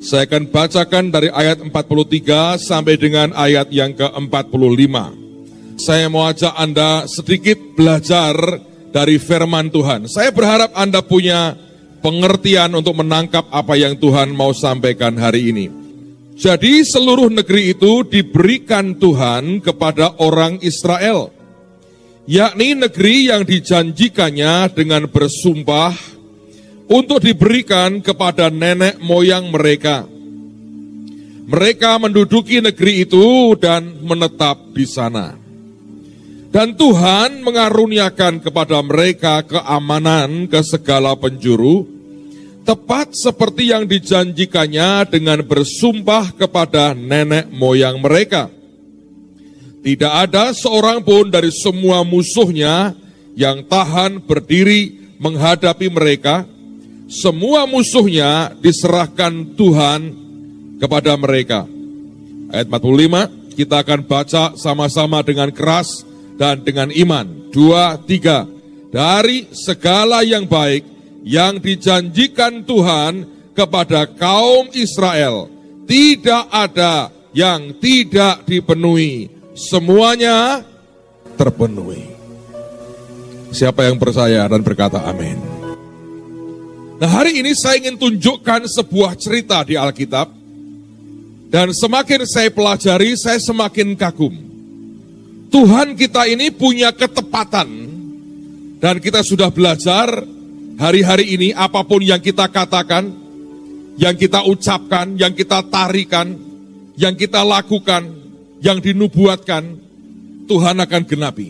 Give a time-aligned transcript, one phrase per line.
[0.00, 4.96] Saya akan bacakan dari ayat 43 sampai dengan ayat yang ke-45.
[5.76, 8.32] Saya mau ajak Anda sedikit belajar
[8.96, 10.08] dari firman Tuhan.
[10.08, 11.52] Saya berharap Anda punya
[12.00, 15.66] pengertian untuk menangkap apa yang Tuhan mau sampaikan hari ini.
[16.40, 21.28] Jadi seluruh negeri itu diberikan Tuhan kepada orang Israel,
[22.24, 25.92] yakni negeri yang dijanjikannya dengan bersumpah
[26.90, 30.02] untuk diberikan kepada nenek moyang mereka.
[31.50, 35.38] Mereka menduduki negeri itu dan menetap di sana.
[36.50, 41.86] Dan Tuhan mengaruniakan kepada mereka keamanan ke segala penjuru,
[42.66, 48.50] tepat seperti yang dijanjikannya dengan bersumpah kepada nenek moyang mereka.
[49.80, 52.98] Tidak ada seorang pun dari semua musuhnya
[53.38, 56.44] yang tahan berdiri menghadapi mereka,
[57.10, 60.14] semua musuhnya diserahkan Tuhan
[60.78, 61.66] kepada mereka.
[62.54, 66.06] Ayat 45, kita akan baca sama-sama dengan keras
[66.38, 67.50] dan dengan iman.
[67.50, 68.46] Dua, tiga.
[68.94, 70.86] Dari segala yang baik
[71.26, 73.26] yang dijanjikan Tuhan
[73.58, 75.50] kepada kaum Israel,
[75.90, 79.30] tidak ada yang tidak dipenuhi.
[79.58, 80.62] Semuanya
[81.34, 82.06] terpenuhi.
[83.50, 85.49] Siapa yang percaya dan berkata amin.
[87.00, 90.36] Nah hari ini saya ingin tunjukkan sebuah cerita di Alkitab.
[91.48, 94.36] Dan semakin saya pelajari, saya semakin kagum.
[95.48, 97.88] Tuhan kita ini punya ketepatan.
[98.78, 100.12] Dan kita sudah belajar
[100.76, 103.08] hari-hari ini apa pun yang kita katakan,
[103.96, 106.36] yang kita ucapkan, yang kita tarikan,
[107.00, 108.12] yang kita lakukan,
[108.60, 109.64] yang dinubuatkan,
[110.44, 111.48] Tuhan akan genapi.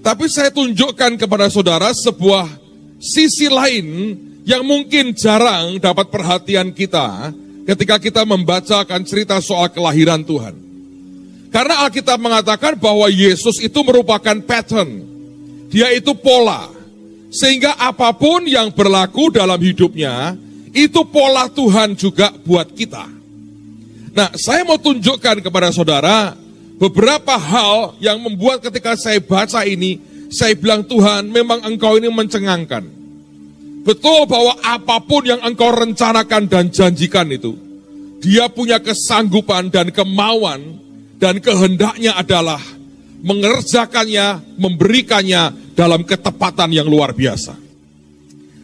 [0.00, 2.61] Tapi saya tunjukkan kepada saudara sebuah
[3.02, 4.14] sisi lain
[4.46, 7.34] yang mungkin jarang dapat perhatian kita
[7.66, 10.54] ketika kita membacakan cerita soal kelahiran Tuhan.
[11.52, 15.04] Karena Alkitab mengatakan bahwa Yesus itu merupakan pattern.
[15.68, 16.70] Dia itu pola.
[17.28, 20.36] Sehingga apa pun yang berlaku dalam hidupnya,
[20.72, 23.04] itu pola Tuhan juga buat kita.
[24.12, 26.36] Nah, saya mau tunjukkan kepada saudara
[26.76, 30.00] beberapa hal yang membuat ketika saya baca ini,
[30.32, 33.01] saya bilang Tuhan memang engkau ini mencengangkan.
[33.82, 37.58] Betul bahwa apa pun yang engkau rencanakan dan janjikan itu,
[38.22, 40.78] dia punya kesanggupan dan kemauan
[41.18, 42.62] dan kehendaknya adalah
[43.22, 47.58] mengerjakannya, memberikannya dalam ketepatan yang luar biasa.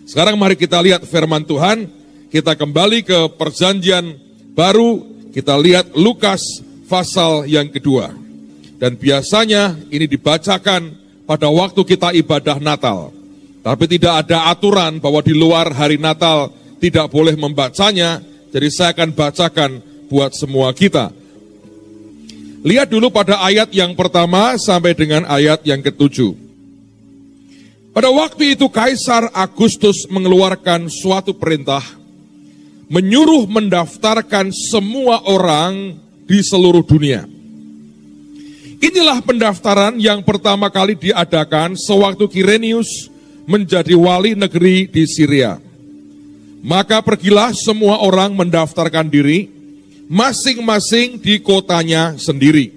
[0.06, 1.90] Sekarang mari kita lihat firman Tuhan,
[2.30, 4.14] kita kembali ke perjanjian
[4.54, 5.02] baru,
[5.34, 6.42] kita lihat Lukas
[6.86, 8.14] pasal yang kedua.
[8.78, 10.94] Dan biasanya ini dibacakan
[11.26, 13.17] pada waktu kita ibadah Natal.
[13.68, 16.48] Tapi tidak ada aturan bahwa di luar hari Natal
[16.80, 19.70] tidak boleh membacanya, jadi saya akan bacakan
[20.08, 21.12] buat semua kita.
[22.64, 26.32] Lihat dulu pada ayat yang pertama sampai dengan ayat yang ketujuh.
[27.92, 31.84] Pada waktu itu Kaisar Agustus mengeluarkan suatu perintah
[32.88, 37.28] menyuruh mendaftarkan semua orang di seluruh dunia.
[38.80, 43.12] Inilah pendaftaran yang pertama kali diadakan sewaktu Kirenius
[43.48, 45.56] menjadi wali negeri di Syria.
[46.60, 49.48] Maka pergilah semua orang mendaftarkan diri,
[50.12, 52.76] masing-masing di kotanya sendiri.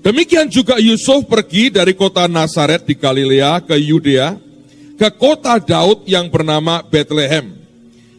[0.00, 4.36] Demikian juga Yusuf pergi dari kota Nazaret di Galilea ke Yudea,
[4.96, 7.52] ke kota Daud yang bernama Bethlehem.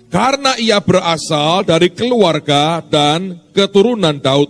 [0.09, 4.50] Karena ia berasal dari keluarga dan keturunan Daud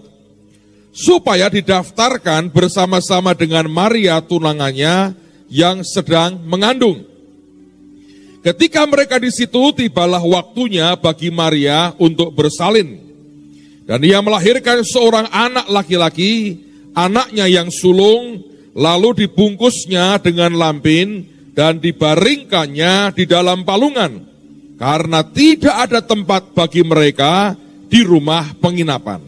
[0.96, 5.25] supaya didaftarkan bersama-sama dengan Maria tunangannya
[5.56, 7.08] yang sedang mengandung.
[8.44, 13.00] Ketika mereka di situ, tibalah waktunya bagi Maria untuk bersalin.
[13.88, 16.60] Dan ia melahirkan seorang anak laki-laki,
[16.92, 18.44] anaknya yang sulung,
[18.76, 21.24] lalu dibungkusnya dengan lampin
[21.56, 24.28] dan dibaringkannya di dalam palungan.
[24.76, 27.56] Karena tidak ada tempat bagi mereka
[27.88, 29.24] di rumah penginapan.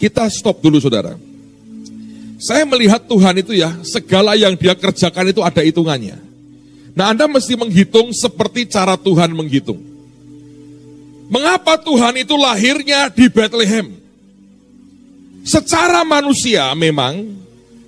[0.00, 1.33] Kita stop dulu saudara.
[2.44, 6.20] Saya melihat Tuhan itu ya, segala yang dia kerjakan itu ada hitungannya.
[6.92, 9.80] Nah Anda mesti menghitung seperti cara Tuhan menghitung.
[11.32, 13.96] Mengapa Tuhan itu lahirnya di Bethlehem?
[15.40, 17.32] Secara manusia memang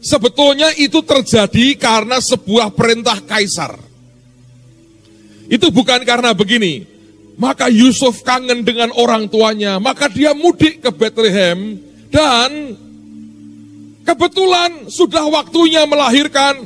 [0.00, 3.76] sebetulnya itu terjadi karena sebuah perintah kaisar.
[5.52, 6.88] Itu bukan karena begini,
[7.36, 11.76] maka Yusuf kangen dengan orang tuanya, maka dia mudik ke Bethlehem
[12.08, 12.72] dan
[14.06, 16.62] kebetulan sudah waktunya melahirkan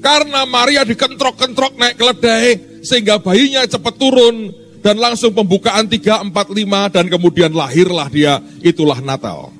[0.00, 4.66] karena Maria dikentrok-kentrok naik keledai sehingga bayinya cepat turun.
[4.78, 9.50] dan langsung pembukaan 3, 4, 5 dan kemudian lahirlah dia, itulah Natal.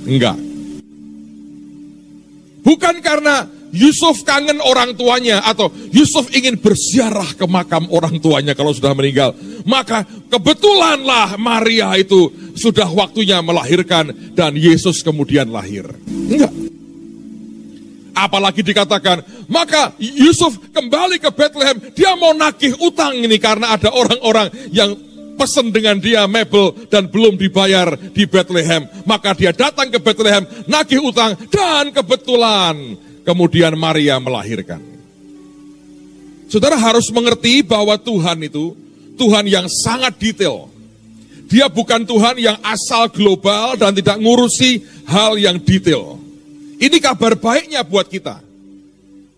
[0.00, 0.34] Enggak.
[2.64, 8.70] Bukan karena Yusuf kangen orang tuanya atau Yusuf ingin berziarah ke makam orang tuanya kalau
[8.76, 9.32] sudah meninggal.
[9.64, 15.88] Maka kebetulanlah Maria itu sudah waktunya melahirkan dan Yesus kemudian lahir.
[16.06, 16.52] Enggak.
[18.12, 24.52] Apalagi dikatakan, maka Yusuf kembali ke Bethlehem, dia mau nagih utang ini karena ada orang-orang
[24.68, 24.92] yang
[25.40, 28.84] pesan dengan dia mebel dan belum dibayar di Bethlehem.
[29.08, 34.82] Maka dia datang ke Bethlehem, nagih utang dan kebetulan kemudian Maria melahirkan.
[36.52, 38.76] Saudara harus mengerti bahwa Tuhan itu
[39.16, 40.68] Tuhan yang sangat detail.
[41.48, 46.16] Dia bukan Tuhan yang asal global dan tidak ngurusi hal yang detail.
[46.80, 48.40] Ini kabar baiknya buat kita.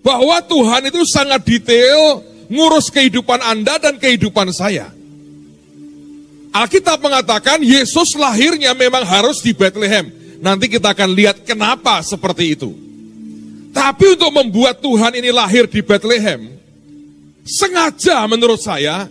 [0.04, 4.90] Bahwa Tuhan itu sangat detail ngurus kehidupan Anda dan kehidupan saya.
[6.54, 10.06] Alkitab mengatakan Yesus lahirnya memang harus di Bethlehem.
[10.38, 12.83] Nanti kita akan lihat kenapa seperti itu.
[13.74, 16.46] Tapi untuk membuat Tuhan ini lahir di Bethlehem,
[17.42, 19.10] sengaja menurut saya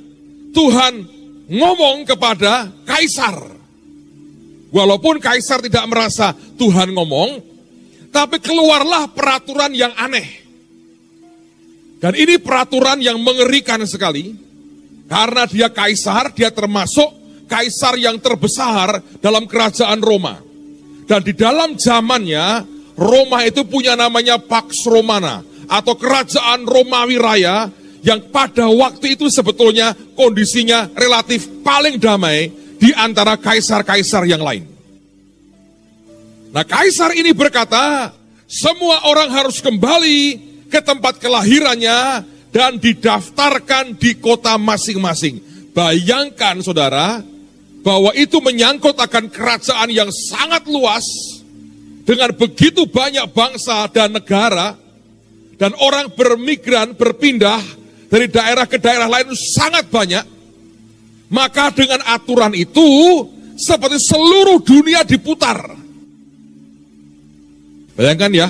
[0.55, 1.03] Tuhan
[1.51, 3.51] ngomong kepada kaisar.
[4.73, 7.43] Walaupun kaisar tidak merasa Tuhan ngomong,
[8.09, 10.41] tapi keluarlah peraturan yang aneh.
[12.01, 14.33] Dan ini peraturan yang mengerikan sekali.
[15.05, 17.05] Karena dia kaisar, dia termasuk
[17.45, 20.41] kaisar yang terbesar dalam kerajaan Roma.
[21.05, 25.41] Dan di dalam zamannya, Roma itu punya namanya Pax Romana.
[25.65, 27.71] Atau kerajaan Romawi Raya
[28.03, 34.67] yang pada waktu itu sebetulnya kondisinya relatif paling damai di antara kaisar-kaisar yang lain.
[36.51, 38.11] Nah kaisar ini berkata,
[38.45, 40.19] semua orang harus kembali
[40.67, 45.41] ke tempat kelahirannya dan didaftarkan di kota masing-masing.
[45.73, 47.25] Bayangkan saudara,
[47.81, 51.03] bahwa itu menyangkut akan kerajaan yang sangat luas,
[52.03, 54.75] dengan begitu banyak bangsa dan negara,
[55.55, 57.63] dan orang bermigran, berpindah
[58.11, 60.25] dari daerah ke daerah lain sangat banyak,
[61.31, 62.83] maka dengan aturan itu,
[63.55, 65.79] seperti seluruh dunia diputar.
[67.93, 68.49] Bayangkan ya,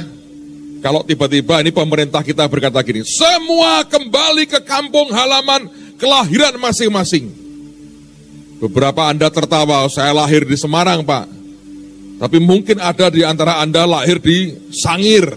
[0.82, 5.68] kalau tiba-tiba ini pemerintah kita berkata gini, semua kembali ke kampung halaman
[6.00, 7.30] kelahiran masing-masing.
[8.64, 11.43] Beberapa Anda tertawa, saya lahir di Semarang Pak.
[12.24, 15.28] Tapi mungkin ada di antara Anda lahir di Sangir,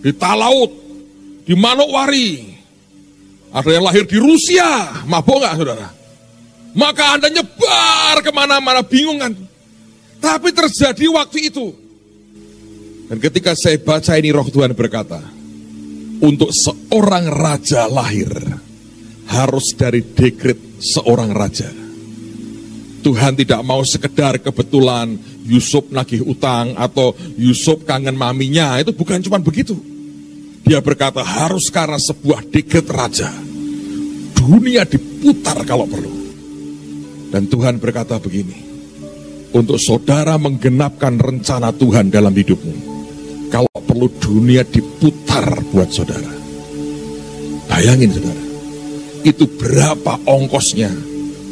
[0.00, 0.72] di Talaut,
[1.44, 2.56] di Manokwari.
[3.52, 5.92] Ada yang lahir di Rusia, mabok nggak saudara?
[6.72, 9.36] Maka Anda nyebar ke mana-mana, bingung kan?
[10.24, 11.68] Tapi terjadi waktu itu.
[13.12, 15.20] Dan ketika saya baca ini roh Tuhan berkata,
[16.24, 18.32] untuk seorang raja lahir
[19.28, 21.68] harus dari dekret seorang raja.
[23.02, 29.42] Tuhan tidak mau sekedar kebetulan Yusuf nagih utang atau Yusuf kangen maminya, itu bukan cuma
[29.42, 29.74] begitu.
[30.62, 33.30] Dia berkata harus karena sebuah dekret raja.
[34.38, 36.12] Dunia diputar kalau perlu.
[37.34, 38.54] Dan Tuhan berkata begini,
[39.52, 42.74] untuk saudara menggenapkan rencana Tuhan dalam hidupmu,
[43.50, 46.32] kalau perlu dunia diputar buat saudara.
[47.72, 48.44] Bayangin saudara,
[49.24, 50.92] itu berapa ongkosnya,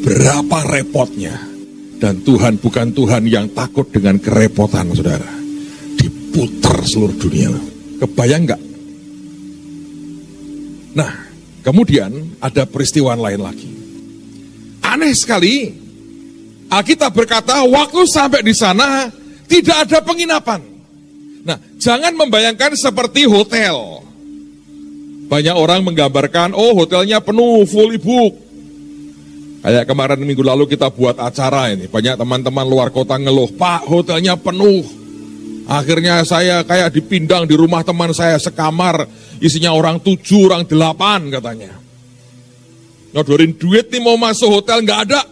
[0.05, 1.50] berapa repotnya.
[2.01, 5.29] Dan Tuhan bukan Tuhan yang takut dengan kerepotan saudara.
[6.01, 7.53] Diputar seluruh dunia.
[8.01, 8.63] Kebayang nggak?
[10.97, 11.13] Nah,
[11.61, 13.71] kemudian ada peristiwa lain lagi.
[14.81, 15.77] Aneh sekali,
[16.73, 19.13] Alkitab berkata waktu sampai di sana
[19.45, 20.65] tidak ada penginapan.
[21.45, 24.01] Nah, jangan membayangkan seperti hotel.
[25.31, 28.50] Banyak orang menggambarkan, oh hotelnya penuh, fully book.
[29.61, 34.33] Kayak kemarin minggu lalu kita buat acara ini, banyak teman-teman luar kota ngeluh, Pak hotelnya
[34.41, 34.81] penuh.
[35.69, 39.05] Akhirnya saya kayak dipindang di rumah teman saya sekamar,
[39.37, 41.77] isinya orang tujuh, orang delapan katanya.
[43.13, 45.23] Nyodorin duit nih mau masuk hotel nggak ada.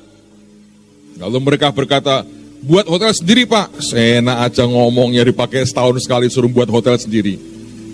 [1.25, 2.23] Lalu mereka berkata,
[2.63, 3.81] buat hotel sendiri pak.
[3.81, 7.39] Sena aja ngomongnya dipakai setahun sekali suruh buat hotel sendiri.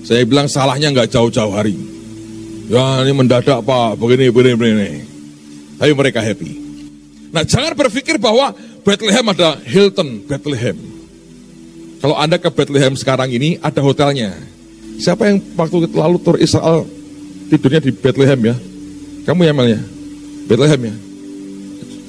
[0.04, 1.78] Saya bilang salahnya nggak jauh-jauh hari.
[2.68, 5.13] Ya ini mendadak pak, begini, begini, begini.
[5.78, 6.50] Tapi mereka happy.
[7.35, 8.54] Nah jangan berpikir bahwa
[8.87, 10.76] Bethlehem ada Hilton Bethlehem.
[11.99, 14.37] Kalau Anda ke Bethlehem sekarang ini ada hotelnya.
[15.00, 16.87] Siapa yang waktu lalu tur Israel
[17.50, 18.57] tidurnya di Bethlehem ya?
[19.25, 19.81] Kamu ya Mel ya?
[20.47, 20.95] Bethlehem ya?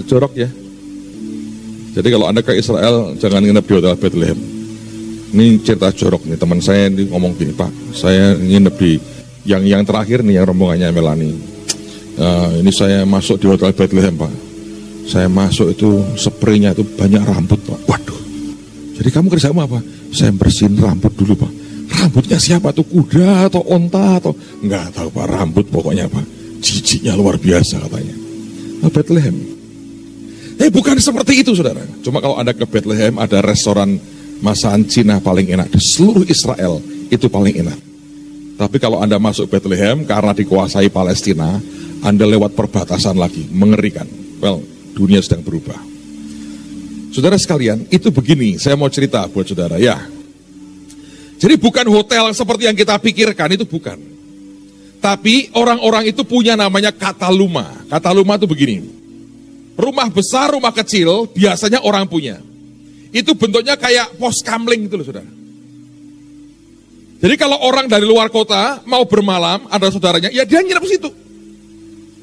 [0.05, 0.49] Jorok ya?
[1.95, 4.39] Jadi kalau Anda ke Israel, jangan nginep di Hotel Bethlehem.
[5.31, 8.99] Ini cerita jorok nih, teman saya ini ngomong gini, Pak, saya nginep di
[9.47, 11.54] yang yang terakhir nih, yang rombongannya Melani.
[12.15, 14.31] Uh, ini saya masuk di Hotel Bethlehem, Pak.
[15.05, 17.79] Saya masuk itu spraynya itu banyak rambut Pak.
[17.85, 18.19] Waduh.
[18.97, 19.79] Jadi kamu kerja apa?
[20.09, 21.51] Saya bersihin rambut dulu Pak.
[22.01, 22.87] Rambutnya siapa tuh?
[22.89, 24.33] Kuda atau onta atau
[24.65, 25.25] enggak tahu Pak.
[25.29, 26.25] Rambut pokoknya Pak.
[26.63, 28.15] Jijiknya luar biasa katanya.
[28.81, 29.37] Nah, Bethlehem.
[30.57, 31.85] Eh bukan seperti itu saudara.
[32.01, 34.01] Cuma kalau Anda ke Bethlehem ada restoran
[34.41, 36.81] masakan Cina paling enak di seluruh Israel
[37.13, 37.79] itu paling enak.
[38.55, 41.59] Tapi kalau Anda masuk Bethlehem karena dikuasai Palestina,
[41.99, 44.07] Anda lewat perbatasan lagi, mengerikan.
[44.39, 44.63] Well,
[44.95, 45.75] dunia sedang berubah.
[47.11, 49.99] Saudara sekalian, itu begini, saya mau cerita buat saudara ya.
[51.35, 53.99] Jadi bukan hotel seperti yang kita pikirkan, itu bukan.
[55.03, 57.83] Tapi orang-orang itu punya namanya kataluma.
[57.91, 58.77] Kataluma itu begini.
[59.75, 62.39] Rumah besar, rumah kecil, biasanya orang punya.
[63.11, 65.31] Itu bentuknya kayak pos kamling gitu loh saudara.
[67.25, 71.09] Jadi kalau orang dari luar kota mau bermalam, ada saudaranya, ya dia nginep situ.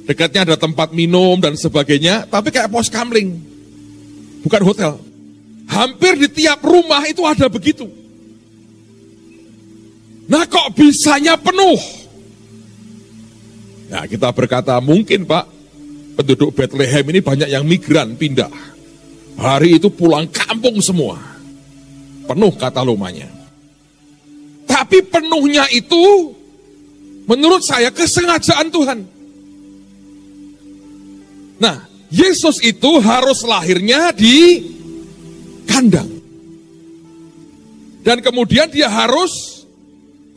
[0.06, 3.35] Dekatnya ada tempat minum dan sebagainya, tapi kayak pos kamling.
[4.47, 5.02] Bukan hotel.
[5.66, 7.90] Hampir di tiap rumah itu ada begitu.
[10.30, 11.82] Nah kok bisanya penuh?
[13.90, 15.50] Nah kita berkata mungkin pak,
[16.14, 18.54] penduduk Bethlehem ini banyak yang migran pindah.
[19.35, 21.18] Hari itu pulang kampung semua.
[22.23, 23.42] Penuh kata lumanya.
[24.93, 26.37] Tapi penuhnya itu
[27.25, 28.99] menurut saya kesengajaan Tuhan.
[31.57, 34.61] Nah, Yesus itu harus lahirnya di
[35.65, 36.13] kandang.
[38.05, 39.65] Dan kemudian dia harus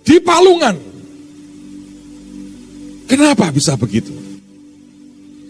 [0.08, 0.80] di palungan.
[3.12, 4.16] Kenapa bisa begitu?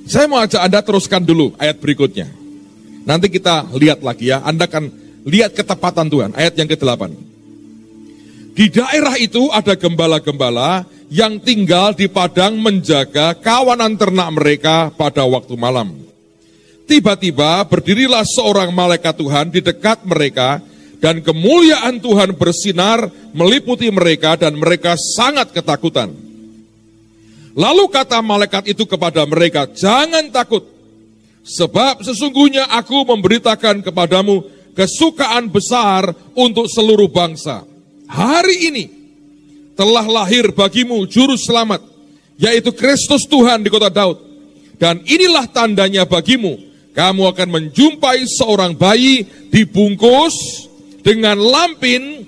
[0.10, 2.26] Saya mau ajak Anda teruskan dulu ayat berikutnya.
[3.06, 4.90] Nanti kita lihat lagi ya, Anda akan
[5.30, 6.34] lihat ketepatan Tuhan.
[6.34, 7.35] Ayat yang ke-8.
[8.56, 15.60] Di daerah itu ada gembala-gembala yang tinggal di padang menjaga kawanan ternak mereka pada waktu
[15.60, 15.92] malam.
[16.88, 20.64] Tiba-tiba berdirilah seorang malaikat Tuhan di dekat mereka
[21.04, 26.16] dan kemuliaan Tuhan bersinar meliputi mereka dan mereka sangat ketakutan.
[27.60, 30.64] Lalu kata malaikat itu kepada mereka, jangan takut,
[31.44, 37.75] sebab sesungguhnya aku memberitakan kepadamu kesukaan besar untuk seluruh bangsa.
[38.06, 38.86] Hari ini
[39.76, 41.84] telah lahir bagimu juru selamat,
[42.40, 44.18] yaitu Kristus Tuhan di kota Daud.
[44.76, 46.60] Dan inilah tandanya bagimu,
[46.96, 50.68] kamu akan menjumpai seorang bayi dibungkus
[51.04, 52.28] dengan lampin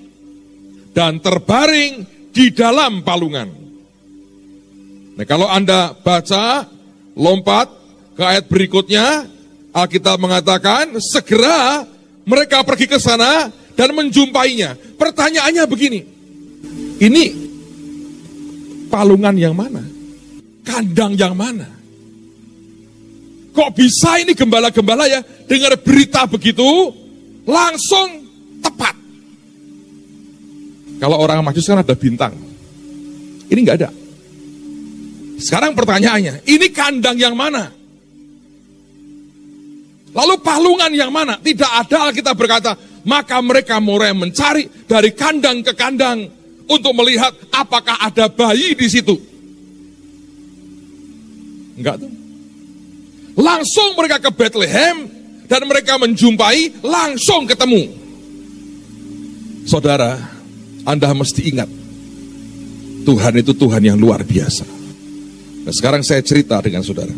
[0.95, 3.49] dan terbaring di dalam palungan.
[5.17, 6.69] Nah, kalau Anda baca,
[7.17, 7.67] lompat
[8.13, 9.25] ke ayat berikutnya,
[9.73, 11.85] Alkitab mengatakan, segera
[12.25, 14.73] mereka pergi ke sana dan menjumpainya.
[14.97, 15.99] Pertanyaannya begini,
[16.97, 17.25] ini
[18.89, 19.85] palungan yang mana?
[20.65, 21.69] Kandang yang mana?
[23.53, 26.65] Kok bisa ini gembala-gembala ya dengar berita begitu
[27.45, 28.25] langsung
[28.61, 28.93] tepat.
[30.97, 32.33] Kalau orang maju kan ada bintang.
[33.47, 33.89] Ini nggak ada.
[35.37, 37.69] Sekarang pertanyaannya, ini kandang yang mana?
[40.17, 41.37] Lalu palungan yang mana?
[41.37, 42.73] Tidak ada kita berkata,
[43.07, 46.27] maka mereka mulai mencari dari kandang ke kandang
[46.67, 49.15] untuk melihat apakah ada bayi di situ.
[51.79, 52.11] Enggak tuh.
[53.39, 55.07] Langsung mereka ke Bethlehem
[55.47, 57.95] dan mereka menjumpai langsung ketemu.
[59.63, 60.19] Saudara,
[60.83, 61.69] Anda mesti ingat
[63.07, 64.67] Tuhan itu Tuhan yang luar biasa.
[65.63, 67.15] Nah, sekarang saya cerita dengan saudara.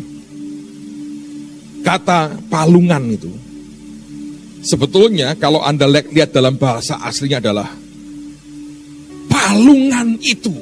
[1.82, 3.32] Kata palungan itu
[4.60, 7.68] sebetulnya kalau Anda lihat dalam bahasa aslinya adalah
[9.30, 10.54] palungan itu.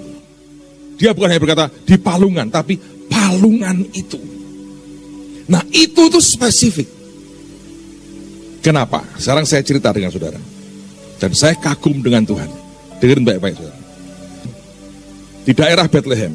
[0.99, 2.75] Dia bukan hanya berkata di palungan, tapi
[3.07, 4.19] palungan itu.
[5.49, 6.91] Nah itu tuh spesifik.
[8.59, 9.07] Kenapa?
[9.17, 10.37] Sekarang saya cerita dengan saudara.
[11.19, 12.51] Dan saya kagum dengan Tuhan.
[12.99, 13.79] Dengerin baik-baik saudara.
[15.47, 16.35] Di daerah Bethlehem,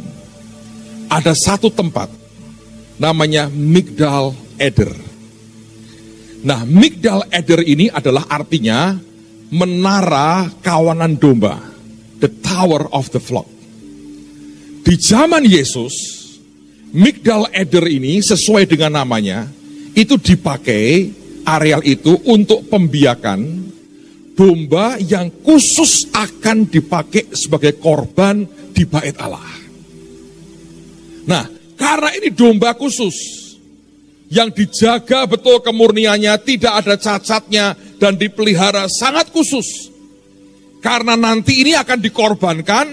[1.12, 2.10] ada satu tempat
[2.98, 5.03] namanya Migdal Eder.
[6.44, 9.00] Nah, Migdal Eder ini adalah artinya
[9.48, 11.56] menara kawanan domba,
[12.20, 13.48] the tower of the flock.
[14.84, 15.96] Di zaman Yesus,
[16.92, 19.48] Migdal Eder ini sesuai dengan namanya,
[19.96, 21.16] itu dipakai
[21.48, 23.72] areal itu untuk pembiakan
[24.36, 28.44] domba yang khusus akan dipakai sebagai korban
[28.76, 29.48] di bait Allah.
[31.24, 31.48] Nah,
[31.80, 33.43] karena ini domba khusus
[34.34, 39.94] yang dijaga betul kemurniannya, tidak ada cacatnya dan dipelihara sangat khusus.
[40.82, 42.86] Karena nanti ini akan dikorbankan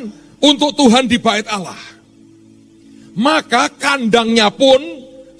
[0.44, 1.90] untuk Tuhan di bait Allah
[3.18, 4.78] maka kandangnya pun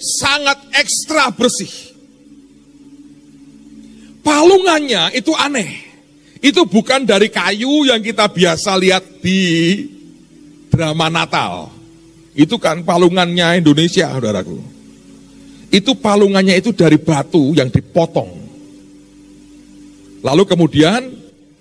[0.01, 1.93] sangat ekstra bersih.
[4.21, 5.89] palungannya itu aneh.
[6.41, 9.41] Itu bukan dari kayu yang kita biasa lihat di
[10.73, 11.73] drama Natal.
[12.33, 14.80] Itu kan palungannya Indonesia, saudaraku.
[15.71, 18.31] Itu palungannya itu dari batu yang dipotong.
[20.21, 21.01] Lalu kemudian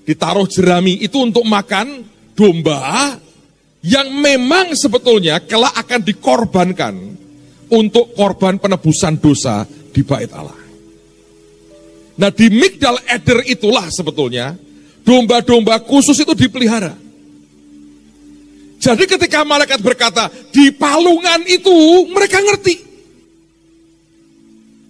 [0.03, 3.15] ditaruh jerami itu untuk makan domba
[3.85, 6.95] yang memang sebetulnya kelak akan dikorbankan
[7.69, 9.63] untuk korban penebusan dosa
[9.93, 10.57] di bait Allah.
[12.19, 14.57] Nah di Migdal Eder itulah sebetulnya
[15.05, 16.91] domba-domba khusus itu dipelihara.
[18.79, 21.71] Jadi ketika malaikat berkata, di palungan itu
[22.11, 22.88] mereka ngerti.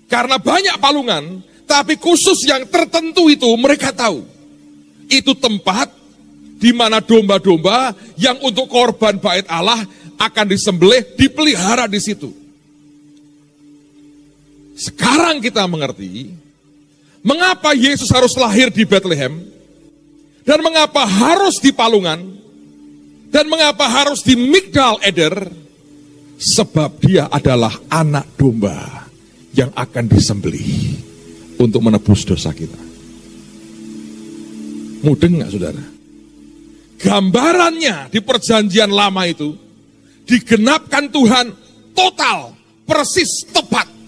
[0.09, 4.25] Karena banyak palungan, tapi khusus yang tertentu itu mereka tahu.
[5.05, 5.93] Itu tempat
[6.57, 9.85] di mana domba-domba yang untuk korban bait Allah
[10.17, 12.33] akan disembelih, dipelihara di situ.
[14.75, 16.33] Sekarang kita mengerti
[17.21, 19.39] mengapa Yesus harus lahir di Bethlehem
[20.41, 22.25] dan mengapa harus di Palungan
[23.29, 25.35] dan mengapa harus di Migdal Eder
[26.39, 28.98] sebab dia adalah anak domba
[29.59, 30.95] yang akan disembelih
[31.59, 32.79] untuk menebus dosa kita.
[35.03, 35.83] Mudeng nggak saudara?
[36.99, 39.55] Gambarannya di perjanjian lama itu
[40.23, 41.51] digenapkan Tuhan
[41.95, 42.55] total,
[42.87, 43.99] persis, tepat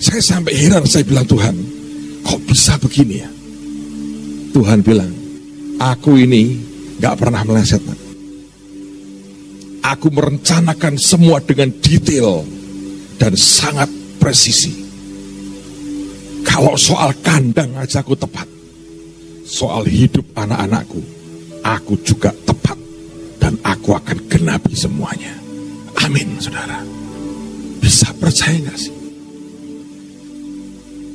[0.00, 1.52] saya sampai heran, saya bilang Tuhan,
[2.24, 3.28] kok bisa begini ya?
[4.56, 5.12] Tuhan bilang,
[5.76, 6.56] aku ini
[6.96, 7.84] gak pernah meleset.
[9.84, 12.48] Aku merencanakan semua dengan detail
[13.20, 14.72] dan sangat presisi.
[16.40, 18.48] Kalau soal kandang aja aku tepat.
[19.44, 21.04] Soal hidup anak-anakku,
[21.60, 22.80] aku juga tepat.
[23.36, 25.36] Dan aku akan genapi semuanya.
[26.00, 26.80] Amin, saudara.
[27.80, 28.94] Bisa percaya gak sih?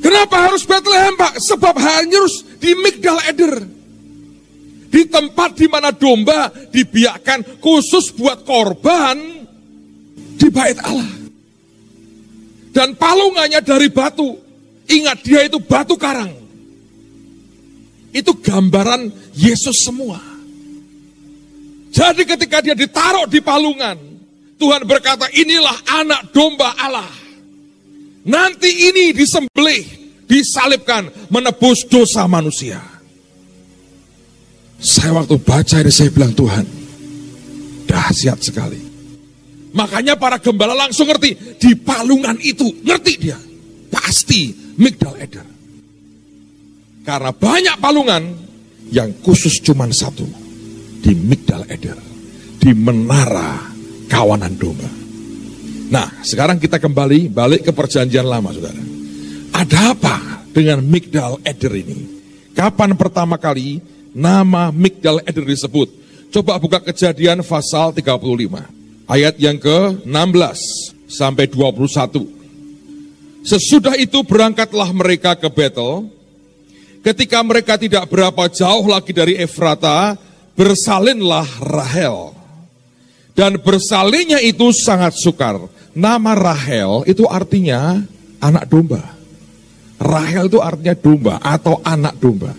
[0.02, 1.42] Kenapa harus Bethlehem Pak?
[1.42, 3.54] Sebab harus di Migdal Eder.
[4.86, 9.18] Di tempat di mana domba dibiarkan khusus buat korban
[10.38, 11.15] di bait Allah.
[12.76, 14.36] Dan palungannya dari batu.
[14.84, 16.28] Ingat dia itu batu karang.
[18.12, 20.20] Itu gambaran Yesus semua.
[21.88, 23.96] Jadi ketika dia ditaruh di palungan,
[24.60, 27.08] Tuhan berkata, inilah anak domba Allah.
[28.28, 29.84] Nanti ini disembelih
[30.28, 32.84] disalibkan menebus dosa manusia.
[34.76, 36.68] Saya waktu baca ini saya bilang Tuhan,
[37.88, 38.85] dahsyat sekali.
[39.76, 43.36] Makanya para gembala langsung ngerti, di palungan itu, ngerti dia.
[43.92, 45.44] Pasti Migdal Eder.
[47.04, 48.22] Karena banyak palungan
[48.88, 50.24] yang khusus cuma satu.
[51.04, 52.00] Di Migdal Eder.
[52.56, 53.68] Di menara
[54.08, 54.88] kawanan domba.
[55.86, 58.80] Nah, sekarang kita kembali balik ke perjanjian lama, saudara.
[59.54, 60.16] Ada apa
[60.56, 62.16] dengan Migdal Eder ini?
[62.56, 63.84] Kapan pertama kali
[64.16, 65.92] nama Migdal Eder disebut?
[66.32, 68.75] Coba buka kejadian pasal 35.
[69.06, 70.58] Ayat yang ke-16
[71.06, 72.26] sampai 21.
[73.46, 76.10] Sesudah itu berangkatlah mereka ke Betel.
[77.06, 80.18] Ketika mereka tidak berapa jauh lagi dari Efrata,
[80.58, 82.34] bersalinlah Rahel.
[83.38, 85.62] Dan bersalinnya itu sangat sukar.
[85.94, 88.02] Nama Rahel itu artinya
[88.42, 89.14] anak domba.
[90.02, 92.50] Rahel itu artinya domba atau anak domba.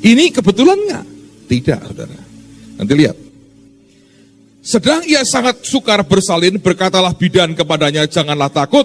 [0.00, 1.06] Ini kebetulan nggak?
[1.52, 2.20] Tidak, saudara.
[2.80, 3.25] Nanti lihat.
[4.66, 8.82] Sedang ia sangat sukar bersalin, berkatalah bidan kepadanya, janganlah takut.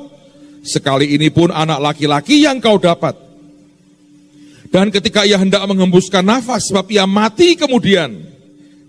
[0.62, 3.18] Sekali ini pun anak laki-laki yang kau dapat.
[4.70, 8.14] Dan ketika ia hendak mengembuskan nafas, sebab ia mati kemudian,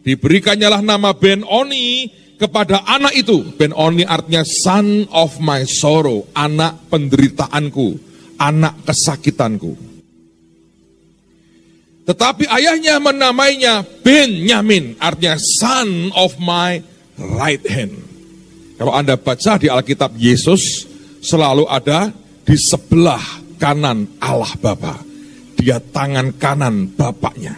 [0.05, 3.41] diberikannya lah nama Ben Oni kepada anak itu.
[3.57, 7.97] Ben Oni artinya son of my sorrow, anak penderitaanku,
[8.37, 9.92] anak kesakitanku.
[12.03, 16.83] Tetapi ayahnya menamainya Benyamin, artinya son of my
[17.39, 17.95] right hand.
[18.75, 20.91] Kalau Anda baca di Alkitab Yesus
[21.23, 22.11] selalu ada
[22.43, 23.23] di sebelah
[23.63, 24.99] kanan Allah Bapa.
[25.55, 27.55] Dia tangan kanan Bapaknya.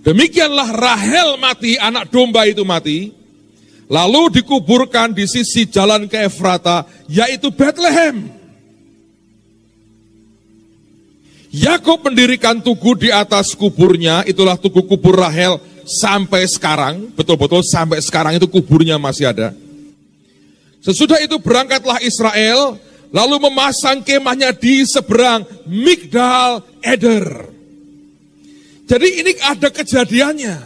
[0.00, 3.12] Demikianlah Rahel mati, anak domba itu mati.
[3.92, 8.35] Lalu dikuburkan di sisi jalan ke Efrata, yaitu Bethlehem.
[11.56, 15.56] Yakob mendirikan tugu di atas kuburnya, itulah tugu kubur Rahel
[15.88, 19.56] sampai sekarang, betul-betul sampai sekarang itu kuburnya masih ada.
[20.84, 22.76] Sesudah itu berangkatlah Israel,
[23.08, 27.48] lalu memasang kemahnya di seberang Migdal Eder.
[28.84, 30.56] Jadi ini ada kejadiannya.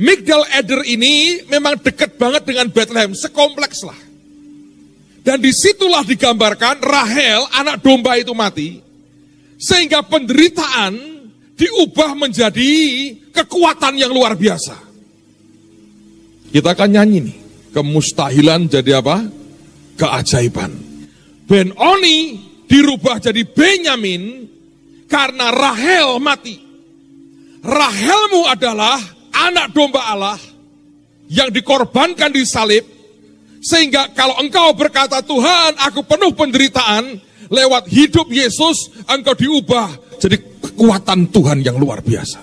[0.00, 4.00] Migdal Eder ini memang dekat banget dengan Bethlehem, sekompleks lah.
[5.20, 8.91] Dan di situlah digambarkan Rahel, anak domba itu mati.
[9.62, 11.22] Sehingga penderitaan
[11.54, 12.72] diubah menjadi
[13.30, 14.74] kekuatan yang luar biasa.
[16.50, 17.36] Kita akan nyanyi nih.
[17.70, 19.22] Kemustahilan jadi apa?
[19.96, 20.74] Keajaiban.
[21.46, 24.50] Ben Oni dirubah jadi Benyamin
[25.06, 26.58] karena Rahel mati.
[27.62, 28.98] Rahelmu adalah
[29.32, 30.40] anak domba Allah
[31.30, 32.84] yang dikorbankan di salib
[33.62, 37.14] sehingga kalau engkau berkata Tuhan aku penuh penderitaan,
[37.52, 42.40] lewat hidup Yesus engkau diubah jadi kekuatan Tuhan yang luar biasa.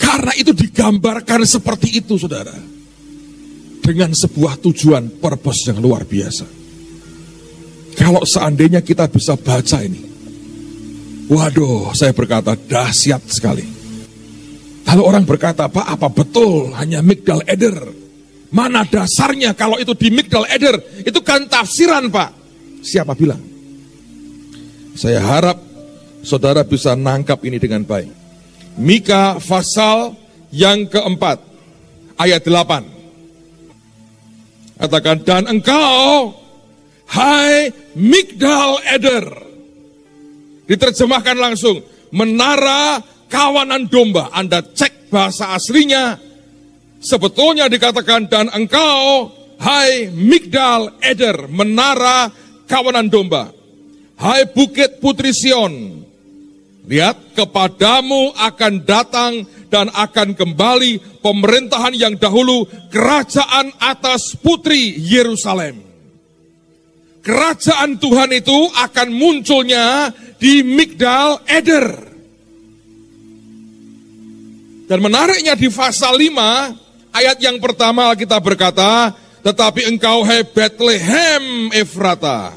[0.00, 2.54] Karena itu digambarkan seperti itu saudara.
[3.84, 6.48] Dengan sebuah tujuan purpose yang luar biasa.
[7.94, 10.00] Kalau seandainya kita bisa baca ini.
[11.28, 13.64] Waduh, saya berkata dahsyat sekali.
[14.84, 17.76] Kalau orang berkata, Pak apa betul hanya Migdal Eder?
[18.52, 20.80] Mana dasarnya kalau itu di Migdal Eder?
[21.04, 22.43] Itu kan tafsiran Pak.
[22.84, 23.40] Siapa bilang?
[24.92, 25.56] Saya harap
[26.20, 28.12] saudara bisa nangkap ini dengan baik.
[28.76, 30.12] Mika pasal
[30.52, 31.40] yang keempat,
[32.20, 32.84] ayat delapan.
[34.76, 36.34] Katakan, dan engkau,
[37.08, 39.26] hai Migdal Eder.
[40.68, 41.80] Diterjemahkan langsung,
[42.12, 43.00] menara
[43.32, 44.28] kawanan domba.
[44.34, 46.20] Anda cek bahasa aslinya,
[47.04, 49.28] Sebetulnya dikatakan dan engkau
[49.60, 52.32] hai Migdal Eder menara
[52.68, 53.50] kawanan domba.
[54.14, 56.04] Hai bukit putri Sion.
[56.84, 59.32] Lihat kepadamu akan datang
[59.72, 65.80] dan akan kembali pemerintahan yang dahulu kerajaan atas putri Yerusalem.
[67.24, 71.88] Kerajaan Tuhan itu akan munculnya di Migdal Eder.
[74.84, 82.56] Dan menariknya di pasal 5 Ayat yang pertama kita berkata, tetapi engkau hai Bethlehem Efrata.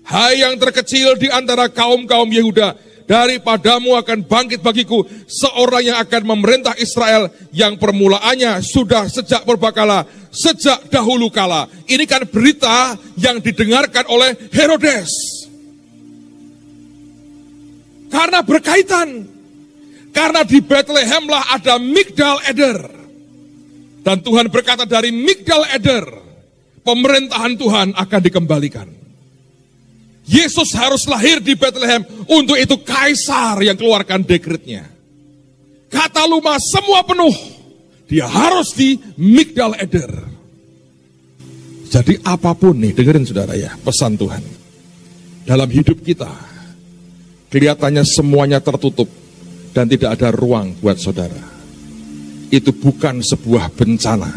[0.00, 6.74] Hai yang terkecil di antara kaum-kaum Yehuda, daripadamu akan bangkit bagiku seorang yang akan memerintah
[6.80, 11.68] Israel yang permulaannya sudah sejak berbakala, sejak dahulu kala.
[11.86, 15.12] Ini kan berita yang didengarkan oleh Herodes.
[18.10, 19.38] Karena berkaitan.
[20.10, 22.99] Karena di Bethlehemlah ada Migdal Eder.
[24.00, 26.04] Dan Tuhan berkata dari Migdal Eder,
[26.80, 28.88] pemerintahan Tuhan akan dikembalikan.
[30.24, 34.88] Yesus harus lahir di Bethlehem, untuk itu kaisar yang keluarkan dekretnya.
[35.90, 37.34] Kata Luma semua penuh,
[38.06, 40.12] dia harus di Migdal Eder.
[41.90, 44.42] Jadi apa pun nih, dengerin saudara ya, pesan Tuhan.
[45.44, 46.30] Dalam hidup kita,
[47.50, 49.10] kelihatannya semuanya tertutup
[49.74, 51.59] dan tidak ada ruang buat saudara
[52.50, 54.30] itu bukan sebuah bencana.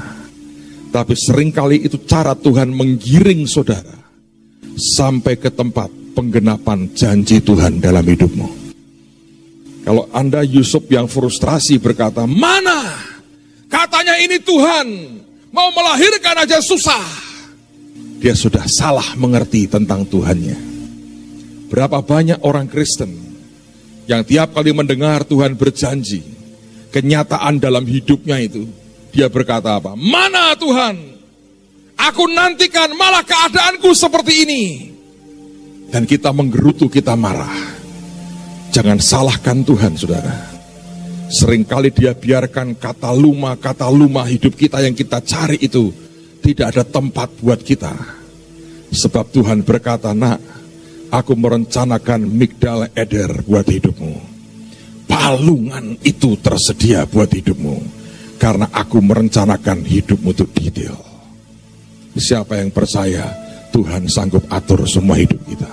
[0.93, 3.97] Tapi sering kali itu cara Tuhan menggiring saudara
[4.77, 8.47] sampai ke tempat penggenapan janji Tuhan dalam hidupmu.
[9.83, 12.93] Kalau Anda Yusuf yang frustrasi berkata, mana?
[13.67, 14.87] Katanya ini Tuhan,
[15.51, 17.03] mau melahirkan aja susah.
[18.23, 20.55] Dia sudah salah mengerti tentang Tuhannya.
[21.67, 23.11] Berapa banyak orang Kristen
[24.07, 26.23] yang tiap kali mendengar Tuhan berjanji,
[26.93, 28.69] kenyataan dalam hidupnya itu,
[29.09, 29.97] dia berkata apa?
[29.97, 31.17] Mana Tuhan?
[31.97, 34.63] Aku nantikan malah keadaanku seperti ini.
[35.89, 37.73] Dan kita menggerutu, kita marah.
[38.73, 40.33] Jangan salahkan Tuhan, saudara.
[41.33, 45.89] Seringkali dia biarkan kata luma, kata luma hidup kita yang kita cari itu
[46.45, 47.93] tidak ada tempat buat kita.
[48.93, 50.41] Sebab Tuhan berkata, nak,
[51.09, 54.32] aku merencanakan migdal eder buat hidupmu
[55.07, 58.03] palungan itu tersedia buat hidupmu.
[58.41, 60.97] Karena aku merencanakan hidupmu itu detail.
[62.13, 63.31] Siapa yang percaya
[63.73, 65.71] Tuhan sanggup atur semua hidup kita.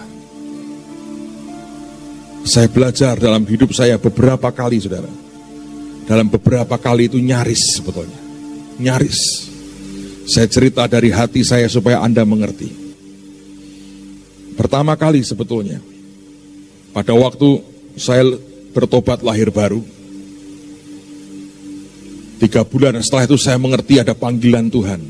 [2.47, 5.11] Saya belajar dalam hidup saya beberapa kali saudara.
[6.09, 8.17] Dalam beberapa kali itu nyaris sebetulnya.
[8.81, 9.51] Nyaris.
[10.25, 12.71] Saya cerita dari hati saya supaya Anda mengerti.
[14.57, 15.79] Pertama kali sebetulnya.
[16.91, 17.61] Pada waktu
[17.95, 18.25] saya
[18.71, 19.83] bertobat lahir baru.
[22.41, 25.01] Tiga bulan setelah itu saya mengerti ada panggilan Tuhan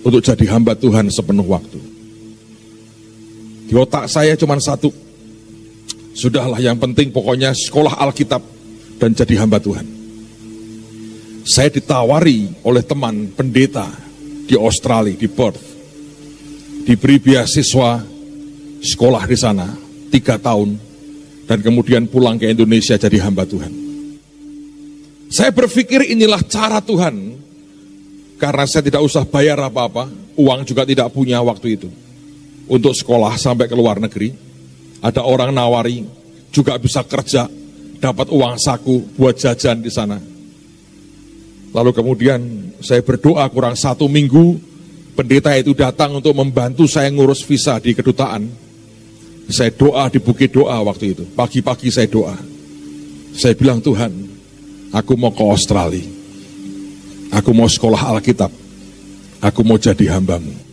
[0.00, 1.76] untuk jadi hamba Tuhan sepenuh waktu.
[3.66, 4.88] Di otak saya cuma satu,
[6.16, 8.40] sudahlah yang penting pokoknya sekolah Alkitab
[8.96, 9.84] dan jadi hamba Tuhan.
[11.46, 13.86] Saya ditawari oleh teman pendeta
[14.46, 15.62] di Australia, di Perth.
[16.86, 18.02] Diberi beasiswa
[18.82, 19.74] sekolah di sana,
[20.14, 20.78] tiga tahun,
[21.46, 23.72] dan kemudian pulang ke Indonesia jadi hamba Tuhan.
[25.26, 27.38] Saya berpikir inilah cara Tuhan,
[28.38, 30.06] karena saya tidak usah bayar apa-apa,
[30.38, 31.88] uang juga tidak punya waktu itu.
[32.66, 34.34] Untuk sekolah sampai ke luar negeri,
[35.02, 36.06] ada orang nawari,
[36.50, 37.46] juga bisa kerja,
[37.98, 40.18] dapat uang saku buat jajan di sana.
[41.74, 42.40] Lalu kemudian
[42.80, 44.56] saya berdoa kurang satu minggu,
[45.12, 48.65] pendeta itu datang untuk membantu saya ngurus visa di kedutaan.
[49.46, 52.34] Saya doa di bukit doa waktu itu, pagi-pagi saya doa.
[53.36, 54.10] Saya bilang Tuhan,
[54.90, 56.02] aku mau ke Australia,
[57.30, 58.50] aku mau sekolah Alkitab,
[59.38, 60.66] aku mau jadi hambamu.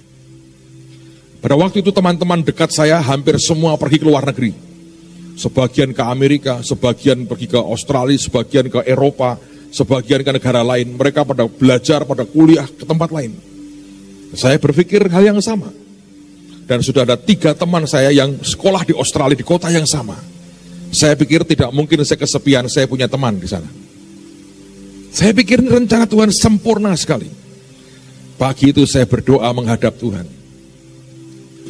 [1.43, 4.55] Pada waktu itu teman-teman dekat saya hampir semua pergi ke luar negeri.
[5.35, 9.35] Sebagian ke Amerika, sebagian pergi ke Australia, sebagian ke Eropa,
[9.67, 10.95] sebagian ke negara lain.
[10.95, 13.35] Mereka pada belajar, pada kuliah ke tempat lain.
[14.39, 15.67] Saya berpikir hal yang sama.
[16.63, 20.15] Dan sudah ada tiga teman saya yang sekolah di Australia di kota yang sama.
[20.93, 23.67] Saya pikir tidak mungkin saya kesepian, saya punya teman di sana.
[25.13, 27.29] Saya pikir rencana Tuhan sempurna sekali.
[28.37, 30.25] Pagi itu saya berdoa menghadap Tuhan.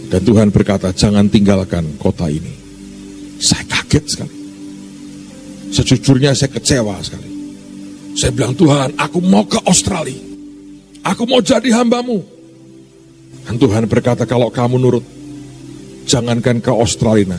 [0.07, 2.53] Dan Tuhan berkata, jangan tinggalkan kota ini.
[3.41, 4.37] Saya kaget sekali.
[5.73, 7.29] Sejujurnya saya kecewa sekali.
[8.13, 10.21] Saya bilang, Tuhan, aku mau ke Australia.
[11.03, 12.32] Aku mau jadi hambamu.
[13.43, 15.05] Dan Tuhan berkata, kalau kamu nurut,
[16.07, 17.35] jangankan ke Australia,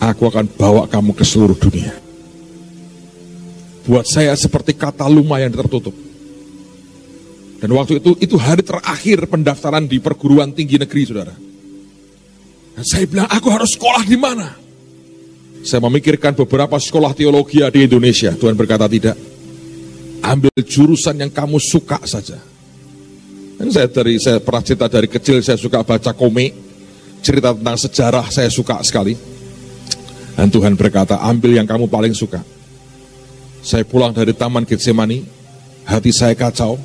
[0.00, 1.92] aku akan bawa kamu ke seluruh dunia.
[3.88, 5.96] Buat saya seperti kata luma yang tertutup.
[7.58, 11.34] Dan waktu itu, itu hari terakhir pendaftaran di perguruan tinggi negeri, saudara.
[12.78, 14.54] Dan saya bilang, aku harus sekolah di mana?
[15.66, 18.30] Saya memikirkan beberapa sekolah teologi di Indonesia.
[18.38, 19.18] Tuhan berkata tidak.
[20.22, 22.38] Ambil jurusan yang kamu suka saja.
[23.58, 26.54] Saya dari saya pernah cerita dari kecil saya suka baca komik,
[27.26, 29.18] cerita tentang sejarah saya suka sekali.
[30.38, 32.38] Dan Tuhan berkata, ambil yang kamu paling suka.
[33.58, 35.26] Saya pulang dari Taman Getsemani,
[35.82, 36.78] hati saya kacau.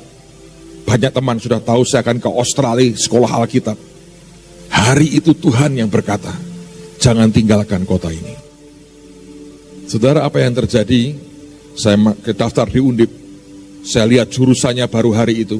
[0.84, 3.78] Banyak teman sudah tahu saya akan ke Australia sekolah Alkitab.
[4.68, 6.34] Hari itu Tuhan yang berkata,
[6.98, 8.34] jangan tinggalkan kota ini.
[9.86, 11.14] Saudara apa yang terjadi?
[11.78, 11.96] Saya
[12.34, 13.10] daftar di Undip,
[13.82, 15.58] saya lihat jurusannya baru hari itu.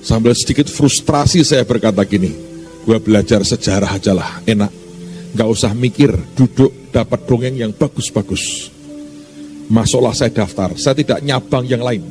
[0.00, 2.32] Sambil sedikit frustrasi saya berkata gini,
[2.88, 4.72] gue belajar sejarah aja lah, enak.
[5.36, 8.72] Gak usah mikir, duduk, dapat dongeng yang bagus-bagus.
[9.70, 12.02] Masuklah saya daftar, saya tidak nyabang yang lain.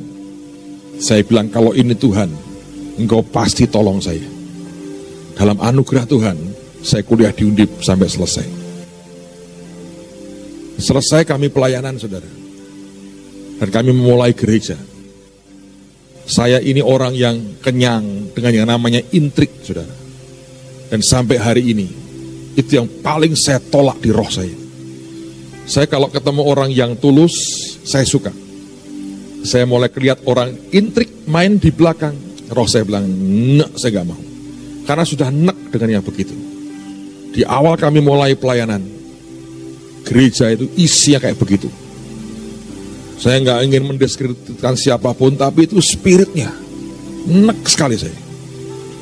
[1.02, 2.32] Saya bilang kalau ini Tuhan,
[2.95, 4.23] engkau pasti tolong saya.
[5.36, 6.38] Dalam anugerah Tuhan,
[6.80, 8.47] saya kuliah di Undip sampai selesai.
[10.80, 12.28] Selesai kami pelayanan, saudara.
[13.60, 14.80] Dan kami memulai gereja.
[16.30, 19.89] Saya ini orang yang kenyang dengan yang namanya intrik, saudara.
[20.94, 21.89] Dan sampai hari ini,
[22.54, 24.54] itu yang paling saya tolak di roh saya.
[25.65, 27.34] Saya kalau ketemu orang yang tulus,
[27.82, 28.30] saya suka.
[29.42, 32.13] Saya mulai kelihat orang intrik main di belakang.
[32.54, 34.22] Roh saya bilang, enggak, saya gak mau.
[34.86, 36.34] Karena sudah nek dengan yang begitu.
[37.34, 38.86] Di awal kami mulai pelayanan,
[40.06, 41.70] gereja itu isinya kayak begitu.
[43.20, 46.48] Saya nggak ingin mendeskripsikan siapa pun, tapi itu spiritnya.
[47.28, 48.16] Nek sekali saya.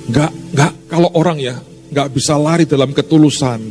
[0.09, 1.53] Nggak, nggak, kalau orang ya,
[1.93, 3.61] nggak bisa lari dalam ketulusan.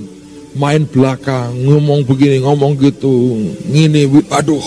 [0.57, 3.43] Main belakang, ngomong begini, ngomong gitu.
[3.67, 4.63] Ngini, aduh.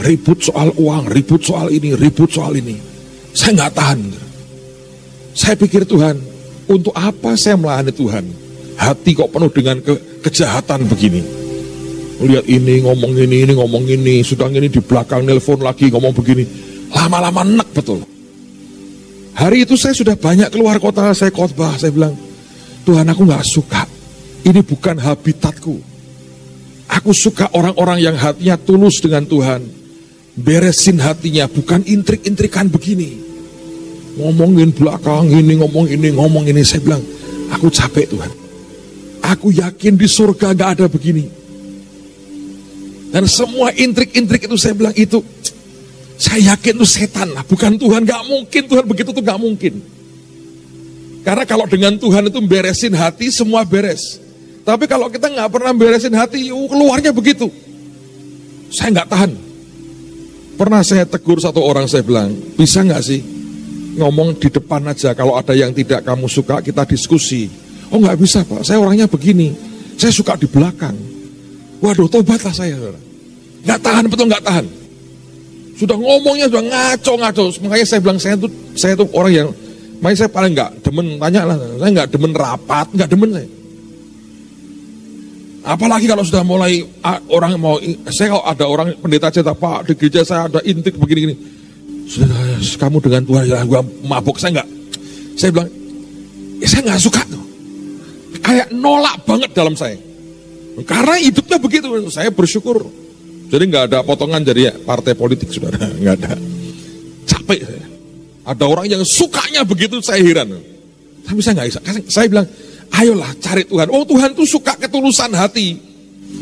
[0.00, 2.76] Ribut soal uang, ribut soal ini, ribut soal ini.
[3.32, 4.00] Saya nggak tahan.
[5.32, 6.20] Saya pikir Tuhan,
[6.68, 8.24] untuk apa saya melayani Tuhan?
[8.76, 11.39] Hati kok penuh dengan ke kejahatan begini.
[12.20, 14.20] Lihat ini, ngomong ini, ini, ngomong ini.
[14.20, 16.44] Sudah ini di belakang nelpon lagi, ngomong begini.
[16.92, 18.04] Lama-lama enak betul.
[19.34, 22.12] Hari itu saya sudah banyak keluar kota, saya khotbah, saya bilang,
[22.84, 23.88] Tuhan aku nggak suka.
[24.44, 25.76] Ini bukan habitatku.
[26.90, 29.64] Aku suka orang-orang yang hatinya tulus dengan Tuhan.
[30.36, 33.30] Beresin hatinya, bukan intrik-intrikan begini
[34.18, 36.60] ngomongin belakang ini, ngomong ini, ngomong ini.
[36.60, 37.02] Saya bilang,
[37.52, 38.32] aku capek Tuhan.
[39.20, 41.28] Aku yakin di surga gak ada begini.
[43.10, 45.18] Dan semua intrik-intrik itu saya bilang itu,
[46.14, 48.06] saya yakin itu setan lah, bukan Tuhan.
[48.06, 49.82] Gak mungkin Tuhan begitu tuh gak mungkin.
[51.20, 54.16] Karena kalau dengan Tuhan itu beresin hati, semua beres.
[54.64, 57.48] Tapi kalau kita nggak pernah beresin hati, keluarnya begitu.
[58.72, 59.32] Saya nggak tahan.
[60.56, 63.20] Pernah saya tegur satu orang, saya bilang, bisa nggak sih
[63.96, 65.12] ngomong di depan aja.
[65.12, 67.48] Kalau ada yang tidak kamu suka, kita diskusi.
[67.90, 69.52] Oh nggak bisa pak, saya orangnya begini.
[70.00, 70.96] Saya suka di belakang.
[71.80, 72.76] Waduh, tobatlah saya.
[73.64, 74.66] Nggak tahan, betul nggak tahan.
[75.76, 77.44] Sudah ngomongnya sudah ngaco-ngaco.
[77.64, 79.48] Makanya saya bilang saya tuh saya tuh orang yang,
[80.04, 81.56] makanya saya paling nggak demen tanya lah.
[81.56, 83.48] Saya nggak demen rapat, nggak demen saya.
[85.60, 86.80] Apalagi kalau sudah mulai
[87.28, 87.76] orang mau,
[88.08, 91.60] saya kalau ada orang pendeta cerita Pak di gereja saya ada intik begini-gini
[92.10, 94.68] sudah kamu dengan Tuhan ya gue mabuk saya nggak
[95.38, 95.70] Saya bilang,
[96.60, 97.40] ya saya nggak suka tuh.
[98.44, 99.96] Kayak nolak banget dalam saya.
[100.86, 102.86] Karena hidupnya begitu, saya bersyukur.
[103.50, 105.82] Jadi nggak ada potongan jadi ya, partai politik, saudara.
[106.00, 106.38] Nggak ada.
[107.26, 107.86] Capek saya.
[108.46, 110.54] Ada orang yang sukanya begitu, saya heran.
[111.26, 111.80] Tapi saya nggak bisa.
[112.06, 112.46] Saya bilang,
[112.94, 113.90] ayolah cari Tuhan.
[113.90, 115.78] Oh Tuhan tuh suka ketulusan hati.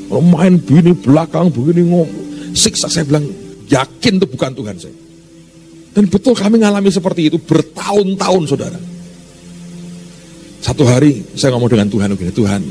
[0.08, 2.10] Kalau main begini belakang, begini ngomong.
[2.52, 3.28] Siksa saya bilang,
[3.68, 4.96] yakin itu bukan Tuhan saya.
[5.92, 8.80] Dan betul kami mengalami seperti itu bertahun-tahun saudara.
[10.60, 12.62] Satu hari saya ngomong dengan Tuhan begini, Tuhan,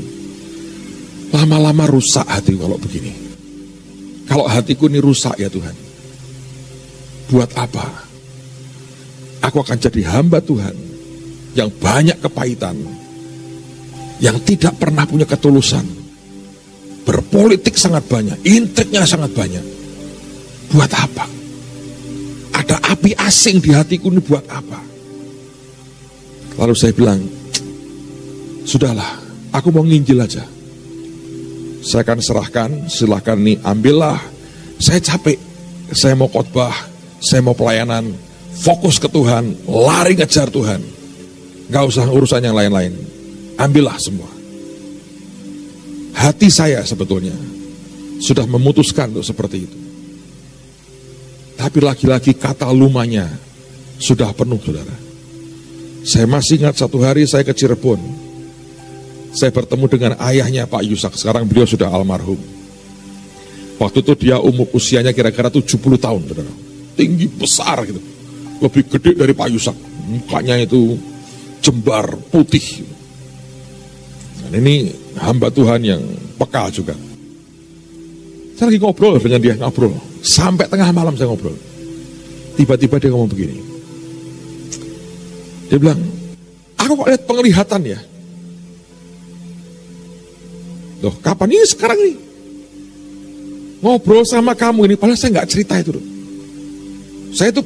[1.32, 3.12] lama-lama rusak hati kalau begini.
[4.28, 5.72] Kalau hatiku ini rusak ya Tuhan,
[7.32, 8.04] buat apa?
[9.48, 10.76] Aku akan jadi hamba Tuhan
[11.56, 12.76] yang banyak kepahitan,
[14.20, 15.84] yang tidak pernah punya ketulusan,
[17.08, 19.64] berpolitik sangat banyak, intriknya sangat banyak.
[20.68, 21.24] Buat apa?
[22.52, 24.80] Ada api asing di hatiku ini buat apa?
[26.60, 27.22] Lalu saya bilang,
[28.68, 29.24] sudahlah,
[29.56, 30.57] aku mau nginjil aja.
[31.82, 34.18] Saya akan serahkan, silahkan nih ambillah.
[34.78, 35.38] Saya capek,
[35.94, 36.74] saya mau khotbah,
[37.18, 38.14] saya mau pelayanan,
[38.58, 40.82] fokus ke Tuhan, lari ngejar Tuhan.
[41.68, 42.96] Gak usah urusan yang lain-lain.
[43.58, 44.30] Ambillah semua.
[46.18, 47.34] Hati saya sebetulnya
[48.18, 49.78] sudah memutuskan untuk seperti itu.
[51.58, 53.26] Tapi lagi-lagi kata lumanya
[53.98, 54.94] sudah penuh saudara.
[56.06, 57.98] Saya masih ingat satu hari saya ke Cirebon.
[59.38, 62.34] Saya bertemu dengan ayahnya Pak Yusak, sekarang beliau sudah almarhum.
[63.78, 66.50] Waktu itu dia umur usianya kira-kira 70 tahun, saudara.
[66.98, 68.02] Tinggi besar gitu.
[68.58, 69.78] Lebih gede dari Pak Yusak.
[70.10, 70.98] Mukanya itu
[71.62, 72.82] jembar putih.
[74.42, 74.90] Dan ini
[75.22, 76.02] hamba Tuhan yang
[76.34, 76.98] peka juga.
[78.58, 79.94] Saya lagi ngobrol dengan dia, ngobrol.
[80.18, 81.54] Sampai tengah malam saya ngobrol.
[82.58, 83.54] Tiba-tiba dia ngomong begini.
[85.70, 86.02] Dia bilang,
[86.74, 88.07] aku kok lihat penglihatan ya.
[90.98, 92.14] Loh, kapan ini sekarang ini?
[93.78, 95.94] Ngobrol sama kamu ini, padahal saya nggak cerita itu.
[95.94, 96.04] Loh.
[97.30, 97.62] Saya itu,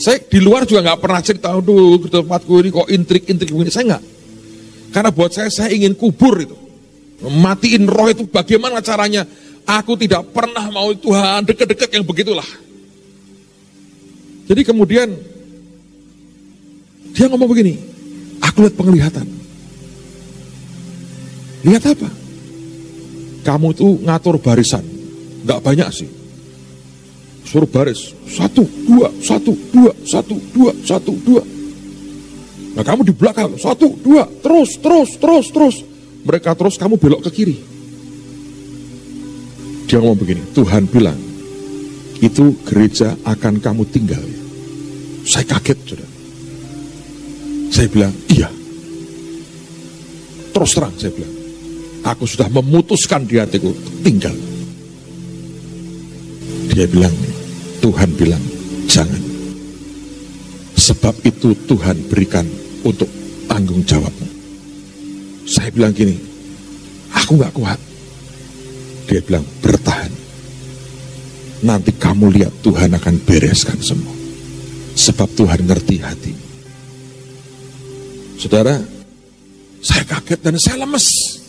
[0.00, 4.02] saya di luar juga nggak pernah cerita, aduh tempatku ini kok intrik-intrik begini, saya nggak.
[4.92, 6.56] Karena buat saya, saya ingin kubur itu.
[7.22, 9.28] Matiin roh itu bagaimana caranya?
[9.62, 12.46] Aku tidak pernah mau Tuhan dekat-dekat yang begitulah.
[14.50, 15.14] Jadi kemudian
[17.14, 17.78] dia ngomong begini,
[18.42, 19.26] aku lihat penglihatan.
[21.62, 22.21] Lihat apa?
[23.42, 24.86] Kamu itu ngatur barisan,
[25.42, 26.10] nggak banyak sih.
[27.42, 31.42] Suruh baris, satu, dua, satu, dua, satu, dua, satu, dua.
[32.72, 35.76] Nah kamu di belakang, satu, dua, terus, terus, terus, terus.
[36.22, 37.56] Mereka terus, kamu belok ke kiri.
[39.90, 41.18] Dia ngomong begini, Tuhan bilang,
[42.22, 44.22] itu gereja akan kamu tinggal.
[45.26, 46.10] Saya kaget, sudah.
[47.74, 48.48] Saya bilang, iya.
[50.56, 51.34] Terus terang saya bilang,
[52.02, 53.70] aku sudah memutuskan di hatiku,
[54.02, 54.34] tinggal.
[56.72, 57.14] Dia bilang,
[57.82, 58.42] Tuhan bilang,
[58.90, 59.22] jangan.
[60.78, 62.46] Sebab itu Tuhan berikan
[62.82, 63.06] untuk
[63.46, 64.28] tanggung jawabmu.
[65.46, 66.16] Saya bilang gini,
[67.12, 67.78] aku gak kuat.
[69.06, 70.10] Dia bilang, bertahan.
[71.62, 74.14] Nanti kamu lihat Tuhan akan bereskan semua.
[74.98, 76.34] Sebab Tuhan ngerti hati.
[78.40, 78.74] Saudara,
[79.78, 81.41] saya kaget dan saya lemes.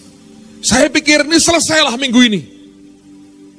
[0.63, 2.41] Saya pikir ini selesailah minggu ini.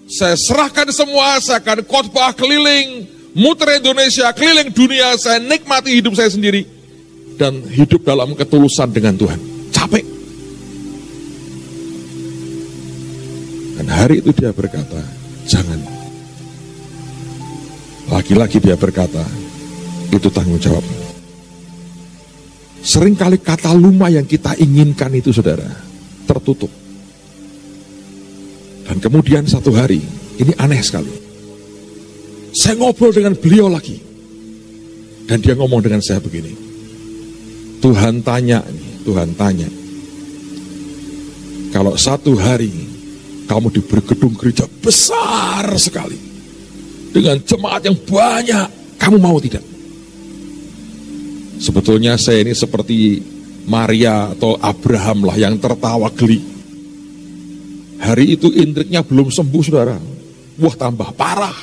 [0.08, 3.04] Saya serahkan semua, saya akan khotbah keliling,
[3.36, 6.64] muter Indonesia, keliling dunia, saya nikmati hidup saya sendiri.
[7.36, 9.36] Dan hidup dalam ketulusan dengan Tuhan.
[9.68, 10.04] Capek.
[13.76, 15.00] Dan hari itu dia berkata,
[15.44, 15.84] jangan.
[18.08, 19.24] Lagi-lagi dia berkata,
[20.08, 20.84] itu tanggung jawab.
[22.80, 25.68] Seringkali kata luma yang kita inginkan itu saudara,
[26.28, 26.83] tertutup.
[28.84, 30.04] Dan kemudian satu hari,
[30.36, 31.10] ini aneh sekali.
[32.54, 33.98] Saya ngobrol dengan beliau lagi.
[35.24, 36.52] Dan dia ngomong dengan saya begini.
[37.80, 38.60] Tuhan tanya,
[39.04, 39.68] Tuhan tanya.
[41.72, 42.70] Kalau satu hari
[43.44, 46.16] kamu diberi gedung gereja besar sekali.
[47.14, 48.68] Dengan jemaat yang banyak.
[48.98, 49.62] Kamu mau tidak?
[51.60, 53.22] Sebetulnya saya ini seperti
[53.68, 56.53] Maria atau Abraham lah yang tertawa geli.
[58.04, 59.96] Hari itu intriknya belum sembuh saudara.
[60.60, 61.56] Wah tambah parah.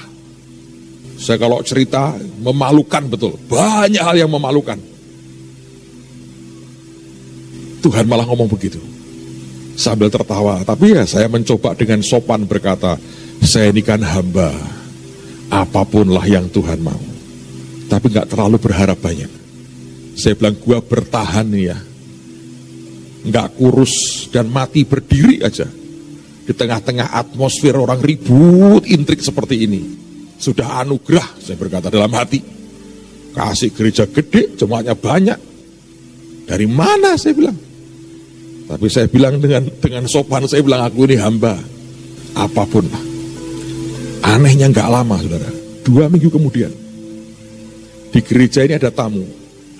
[1.21, 3.37] Saya kalau cerita memalukan betul.
[3.45, 4.81] Banyak hal yang memalukan.
[7.81, 8.81] Tuhan malah ngomong begitu
[9.81, 10.61] sambil tertawa.
[10.61, 12.97] Tapi ya saya mencoba dengan sopan berkata,
[13.41, 14.53] saya ini kan hamba,
[15.49, 17.01] apapunlah yang Tuhan mau.
[17.89, 19.29] Tapi nggak terlalu berharap banyak.
[20.15, 21.77] Saya bilang gua bertahan ya.
[23.21, 25.80] Nggak kurus dan mati berdiri aja.
[26.41, 29.81] Di tengah-tengah atmosfer orang ribut intrik seperti ini.
[30.41, 32.41] Sudah anugerah, saya berkata dalam hati.
[33.31, 35.39] Kasih gereja gede, jemaatnya banyak.
[36.49, 37.55] Dari mana saya bilang?
[38.65, 41.55] Tapi saya bilang dengan dengan sopan, saya bilang aku ini hamba.
[42.35, 42.87] Apa pun.
[44.25, 45.49] Anehnya nggak lama, saudara.
[45.81, 46.71] Dua minggu kemudian,
[48.11, 49.23] di gereja ini ada tamu,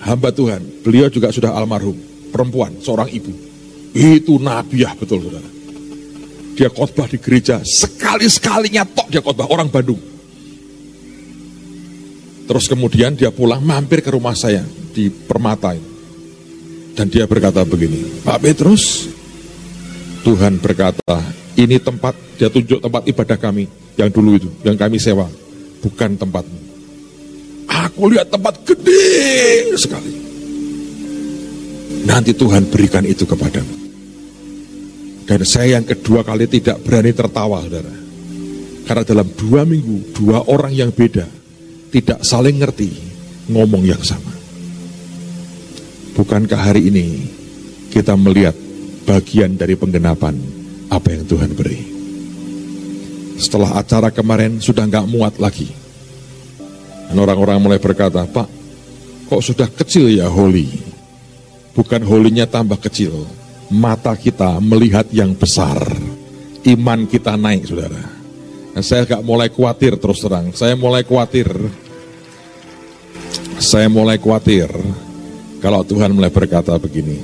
[0.02, 0.82] hamba Tuhan.
[0.82, 1.94] Beliau juga sudah almarhum,
[2.32, 3.32] perempuan, seorang ibu.
[3.92, 5.61] Itu nabiah betul, saudara.
[6.62, 9.98] Dia khotbah di gereja, sekali-sekalinya tok dia khotbah, orang Bandung.
[12.46, 14.62] Terus kemudian dia pulang mampir ke rumah saya
[14.94, 15.90] di Permata ini.
[16.94, 19.10] Dan dia berkata begini, Pak Petrus,
[20.22, 21.18] Tuhan berkata,
[21.58, 23.66] ini tempat, dia tunjuk tempat ibadah kami
[23.98, 25.26] yang dulu itu, yang kami sewa,
[25.82, 26.62] bukan tempatmu.
[27.90, 30.14] Aku lihat tempat gede sekali.
[32.06, 33.81] Nanti Tuhan berikan itu kepadamu.
[35.32, 37.88] Dan saya yang kedua kali tidak berani tertawa, saudara.
[38.84, 41.24] Karena dalam dua minggu, dua orang yang beda,
[41.88, 42.92] tidak saling ngerti,
[43.48, 44.28] ngomong yang sama.
[46.12, 47.32] Bukankah hari ini
[47.88, 48.52] kita melihat
[49.08, 50.36] bagian dari penggenapan
[50.92, 51.80] apa yang Tuhan beri?
[53.40, 55.72] Setelah acara kemarin sudah nggak muat lagi.
[57.08, 58.48] Dan orang-orang mulai berkata, Pak,
[59.32, 60.68] kok sudah kecil ya holy?
[61.72, 63.40] Bukan holinya tambah kecil.
[63.72, 65.80] Mata kita melihat yang besar.
[66.68, 68.04] Iman kita naik, saudara.
[68.76, 70.52] Dan saya nggak mulai khawatir terus terang.
[70.52, 71.48] Saya mulai khawatir.
[73.56, 74.68] Saya mulai khawatir
[75.62, 77.22] kalau Tuhan mulai berkata begini,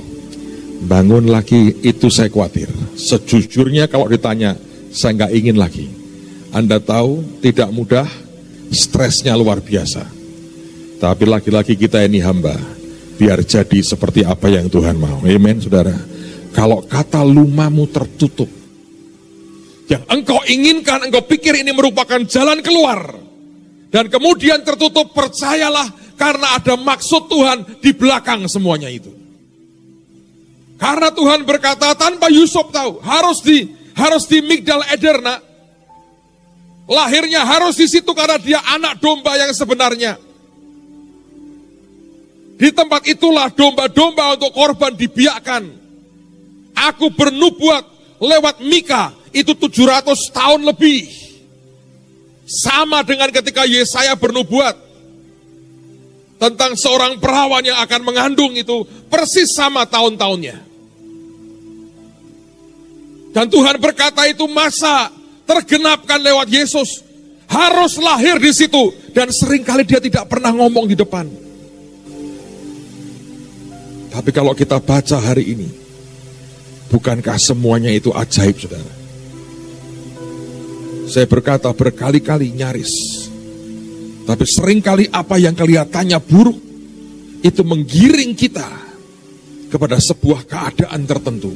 [0.87, 2.71] bangun lagi itu saya khawatir.
[2.95, 4.55] Sejujurnya kalau ditanya,
[4.95, 5.91] saya nggak ingin lagi.
[6.55, 8.07] Anda tahu tidak mudah,
[8.71, 10.07] stresnya luar biasa.
[11.03, 12.55] Tapi lagi-lagi kita ini hamba,
[13.19, 15.19] biar jadi seperti apa yang Tuhan mau.
[15.27, 16.18] Amin, saudara.
[16.59, 18.51] Kalau kata lumamu tertutup,
[19.87, 23.15] yang engkau inginkan, engkau pikir ini merupakan jalan keluar,
[23.87, 25.87] dan kemudian tertutup, percayalah
[26.19, 29.07] karena ada maksud Tuhan di belakang semuanya itu.
[30.75, 33.63] Karena Tuhan berkata tanpa Yusuf tahu, harus di
[33.95, 35.39] harus di Migdal Ederna.
[36.91, 40.19] Lahirnya harus di situ karena dia anak domba yang sebenarnya.
[42.59, 45.78] Di tempat itulah domba-domba untuk korban dibiakkan.
[46.87, 47.83] Aku bernubuat
[48.23, 51.07] lewat Mika itu 700 tahun lebih.
[52.49, 54.73] Sama dengan ketika Yesaya bernubuat
[56.39, 60.57] tentang seorang perawan yang akan mengandung itu persis sama tahun-tahunnya.
[63.29, 65.13] Dan Tuhan berkata itu masa
[65.45, 67.05] tergenapkan lewat Yesus.
[67.45, 68.93] Harus lahir di situ.
[69.13, 71.29] Dan sering kali dia tidak pernah ngomong di depan.
[74.09, 75.69] Tapi kalau kita baca hari ini,
[76.89, 78.93] bukankah semuanya itu ajaib, saudara?
[81.09, 82.93] Saya berkata berkali-kali nyaris,
[84.29, 86.59] tapi sering kali apa yang kelihatannya buruk
[87.41, 88.69] itu menggiring kita
[89.73, 91.53] kepada sebuah keadaan tertentu.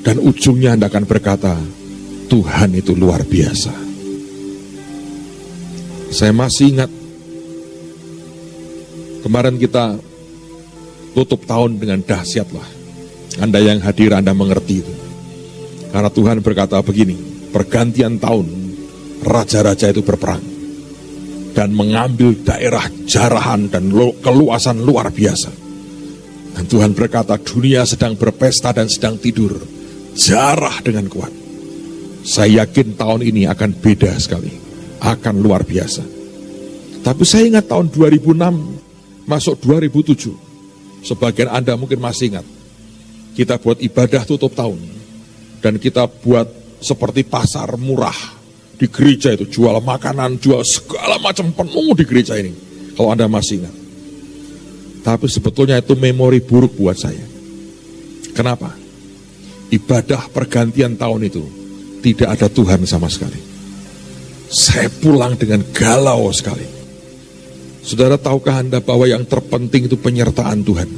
[0.00, 1.56] Dan ujungnya Anda akan berkata,
[2.28, 3.72] Tuhan itu luar biasa.
[6.10, 6.90] Saya masih ingat
[9.22, 9.96] kemarin kita
[11.14, 12.79] tutup tahun dengan dahsyat lah.
[13.40, 14.94] Anda yang hadir Anda mengerti itu.
[15.90, 17.16] Karena Tuhan berkata begini,
[17.50, 18.46] pergantian tahun
[19.26, 20.44] raja-raja itu berperang
[21.56, 23.90] dan mengambil daerah jarahan dan
[24.22, 25.50] keluasan luar biasa.
[26.54, 29.58] Dan Tuhan berkata dunia sedang berpesta dan sedang tidur.
[30.14, 31.30] Jarah dengan kuat.
[32.20, 34.52] Saya yakin tahun ini akan beda sekali.
[35.00, 36.04] Akan luar biasa.
[37.00, 40.36] Tapi saya ingat tahun 2006 masuk 2007.
[41.00, 42.59] Sebagian Anda mungkin masih ingat.
[43.34, 44.78] Kita buat ibadah tutup tahun.
[45.60, 46.48] Dan kita buat
[46.80, 48.16] seperti pasar murah
[48.80, 52.52] di gereja itu jual makanan, jual segala macam penuh di gereja ini.
[52.96, 53.74] Kalau Anda masih ingat.
[55.04, 57.24] Tapi sebetulnya itu memori buruk buat saya.
[58.32, 58.72] Kenapa?
[59.68, 61.44] Ibadah pergantian tahun itu
[62.00, 63.36] tidak ada Tuhan sama sekali.
[64.50, 66.64] Saya pulang dengan galau sekali.
[67.84, 70.88] Saudara tahukah Anda bahwa yang terpenting itu penyertaan Tuhan?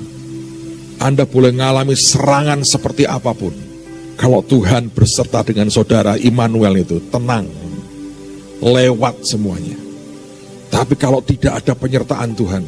[1.03, 3.51] Anda boleh mengalami serangan seperti apa pun.
[4.15, 7.51] Kalau Tuhan berserta dengan saudara Immanuel itu, tenang,
[8.63, 9.75] lewat semuanya.
[10.71, 12.63] Tapi kalau tidak ada penyertaan Tuhan,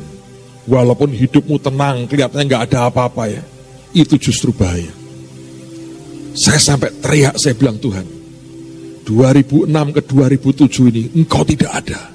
[0.66, 3.42] walaupun hidupmu tenang, kelihatannya nggak ada apa-apa ya,
[3.94, 4.90] itu justru bahaya.
[6.34, 8.02] Saya sampai teriak, saya bilang Tuhan,
[9.06, 12.10] 2006 ke 2007 ini engkau tidak ada.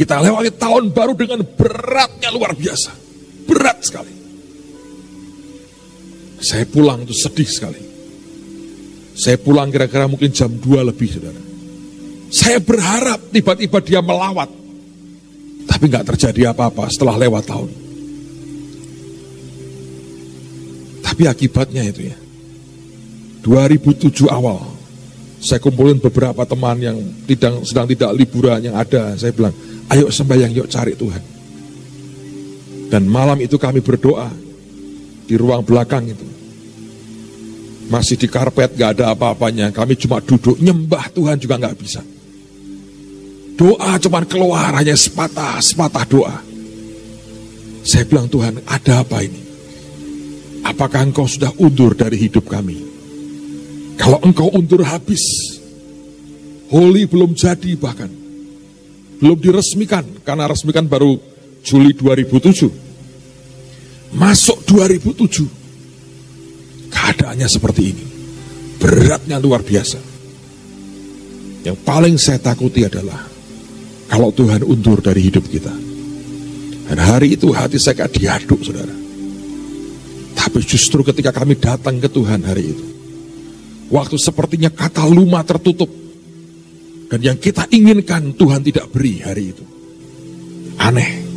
[0.00, 3.04] Kita lewati tahun baru dengan beratnya luar biasa.
[3.48, 4.17] berat sekali.
[6.38, 7.82] Saya pulang itu sedih sekali.
[9.18, 11.42] Saya pulang kira-kira mungkin jam 2 lebih, saudara.
[12.30, 14.46] Saya berharap tiba-tiba dia melawat.
[15.66, 17.70] Tapi nggak terjadi apa-apa setelah lewat tahun.
[21.02, 22.16] Tapi akibatnya itu ya.
[23.42, 24.62] 2007 awal,
[25.42, 29.18] saya kumpulin beberapa teman yang tidak, sedang tidak liburan yang ada.
[29.18, 29.54] Saya bilang,
[29.90, 31.22] ayo sembahyang, yuk cari Tuhan.
[32.88, 34.30] Dan malam itu kami berdoa
[35.28, 36.24] di ruang belakang itu.
[37.92, 39.68] Masih di karpet, gak ada apa-apanya.
[39.68, 42.00] Kami cuma duduk, nyembah Tuhan juga gak bisa.
[43.60, 46.36] Doa cuma keluar, hanya sepatah, sepatah doa.
[47.84, 49.40] Saya bilang, Tuhan, ada apa ini?
[50.64, 52.76] Apakah engkau sudah undur dari hidup kami?
[53.96, 55.24] Kalau engkau undur habis,
[56.68, 58.12] Holy belum jadi bahkan.
[59.18, 61.16] Belum diresmikan, karena resmikan baru
[61.64, 62.87] Juli 2007.
[64.14, 65.44] Masuk 2007,
[66.88, 68.04] keadaannya seperti ini.
[68.78, 70.00] Beratnya luar biasa.
[71.66, 73.20] Yang paling saya takuti adalah
[74.08, 75.74] kalau Tuhan undur dari hidup kita.
[76.88, 78.96] Dan hari itu hati saya kayak diaduk, saudara.
[80.32, 82.84] Tapi justru ketika kami datang ke Tuhan hari itu,
[83.92, 85.92] waktu sepertinya kata luma tertutup,
[87.12, 89.64] dan yang kita inginkan Tuhan tidak beri hari itu.
[90.80, 91.28] Aneh.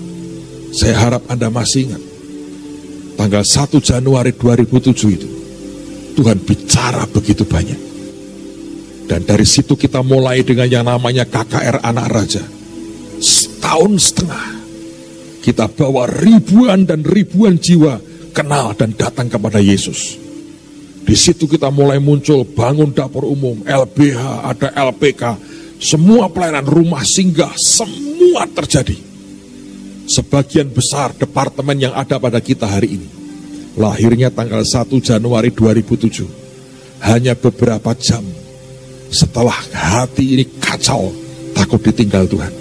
[0.72, 2.11] Saya harap Anda masih ingat.
[3.22, 5.30] Tanggal 1 Januari 2007 itu.
[6.18, 7.78] Tuhan bicara begitu banyak.
[9.06, 12.42] Dan dari situ kita mulai dengan yang namanya KKR Anak Raja.
[13.22, 14.46] Setahun setengah.
[15.38, 18.02] Kita bawa ribuan dan ribuan jiwa
[18.34, 20.18] kenal dan datang kepada Yesus.
[21.06, 25.38] Di situ kita mulai muncul bangun dapur umum, LBH, ada LPK,
[25.78, 29.11] semua pelayanan rumah singgah, semua terjadi.
[30.12, 33.22] Sebagian besar departemen yang ada pada kita hari ini
[33.80, 36.28] lahirnya tanggal 1 Januari 2007.
[37.02, 38.22] Hanya beberapa jam
[39.10, 41.10] setelah hati ini kacau,
[41.56, 42.54] takut ditinggal Tuhan.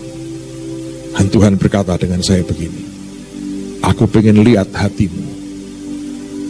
[1.10, 2.80] Dan Tuhan berkata dengan saya begini,
[3.84, 5.42] aku pengen lihat hatimu.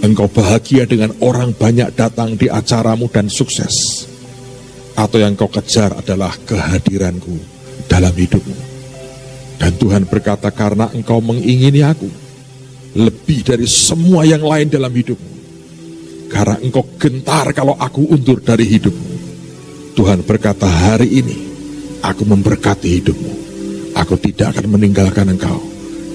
[0.01, 4.07] Engkau bahagia dengan orang banyak datang di acaramu dan sukses.
[4.97, 7.37] Atau yang kau kejar adalah kehadiranku
[7.89, 8.70] dalam hidupmu.
[9.61, 12.09] Dan Tuhan berkata karena engkau mengingini aku,
[12.97, 15.35] lebih dari semua yang lain dalam hidupmu.
[16.33, 19.13] Karena engkau gentar kalau aku undur dari hidupmu.
[19.93, 21.37] Tuhan berkata hari ini,
[22.01, 23.33] aku memberkati hidupmu.
[24.01, 25.61] Aku tidak akan meninggalkan engkau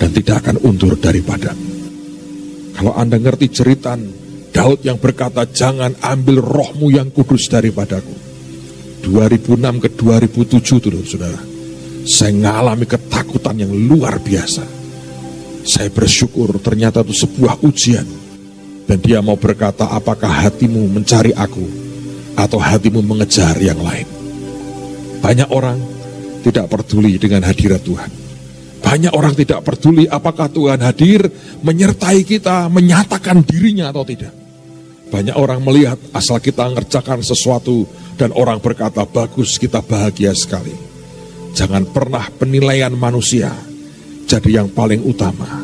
[0.02, 1.70] dan tidak akan undur daripadamu.
[2.74, 3.93] Kalau Anda ngerti cerita
[4.56, 8.16] Daud yang berkata, jangan ambil rohmu yang kudus daripadaku.
[9.04, 11.55] 2006 ke 2007 dulu saudara.
[12.06, 14.76] Saya mengalami ketakutan yang luar biasa
[15.66, 18.06] saya bersyukur ternyata itu sebuah ujian.
[18.86, 21.66] Dan dia mau berkata, apakah hatimu mencari aku
[22.38, 24.06] atau hatimu mengejar yang lain?
[25.26, 25.82] Banyak orang
[26.45, 28.14] tidak peduli dengan hadirat Tuhan.
[28.86, 31.26] Banyak orang tidak peduli apakah Tuhan hadir
[31.66, 34.30] menyertai kita, menyatakan dirinya atau tidak.
[35.10, 37.89] Banyak orang melihat asal kita ngerjakan sesuatu
[38.22, 40.85] dan orang berkata bagus kita bahagia sekali.
[41.56, 43.47] Jangan pernah penilaian manusia
[44.28, 45.64] jadi yang paling utama.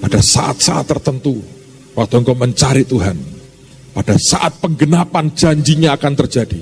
[0.00, 1.44] Pada saat-saat tertentu,
[1.92, 3.16] waktu engkau mencari Tuhan,
[3.92, 6.60] pada saat penggenapan janjinya akan terjadi,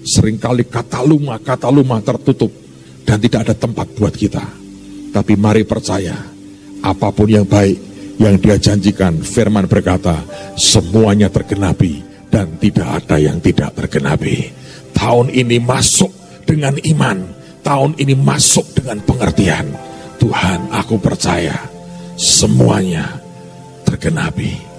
[0.00, 2.52] sering kali kata luma, kata luma tertutup,
[3.04, 4.44] dan tidak ada tempat buat kita.
[5.12, 6.16] Tapi mari percaya,
[6.80, 7.78] apa pun yang baik
[8.16, 10.24] yang dia janjikan, firman berkata,
[10.56, 12.00] semuanya tergenapi
[12.32, 14.50] dan tidak ada yang tidak tergenapi.
[14.94, 16.10] Tahun ini masuk
[16.46, 19.72] dengan iman, tahun ini masuk dengan pengertian
[20.20, 21.56] Tuhan, aku percaya
[22.14, 23.18] semuanya
[23.88, 24.73] tergenapi.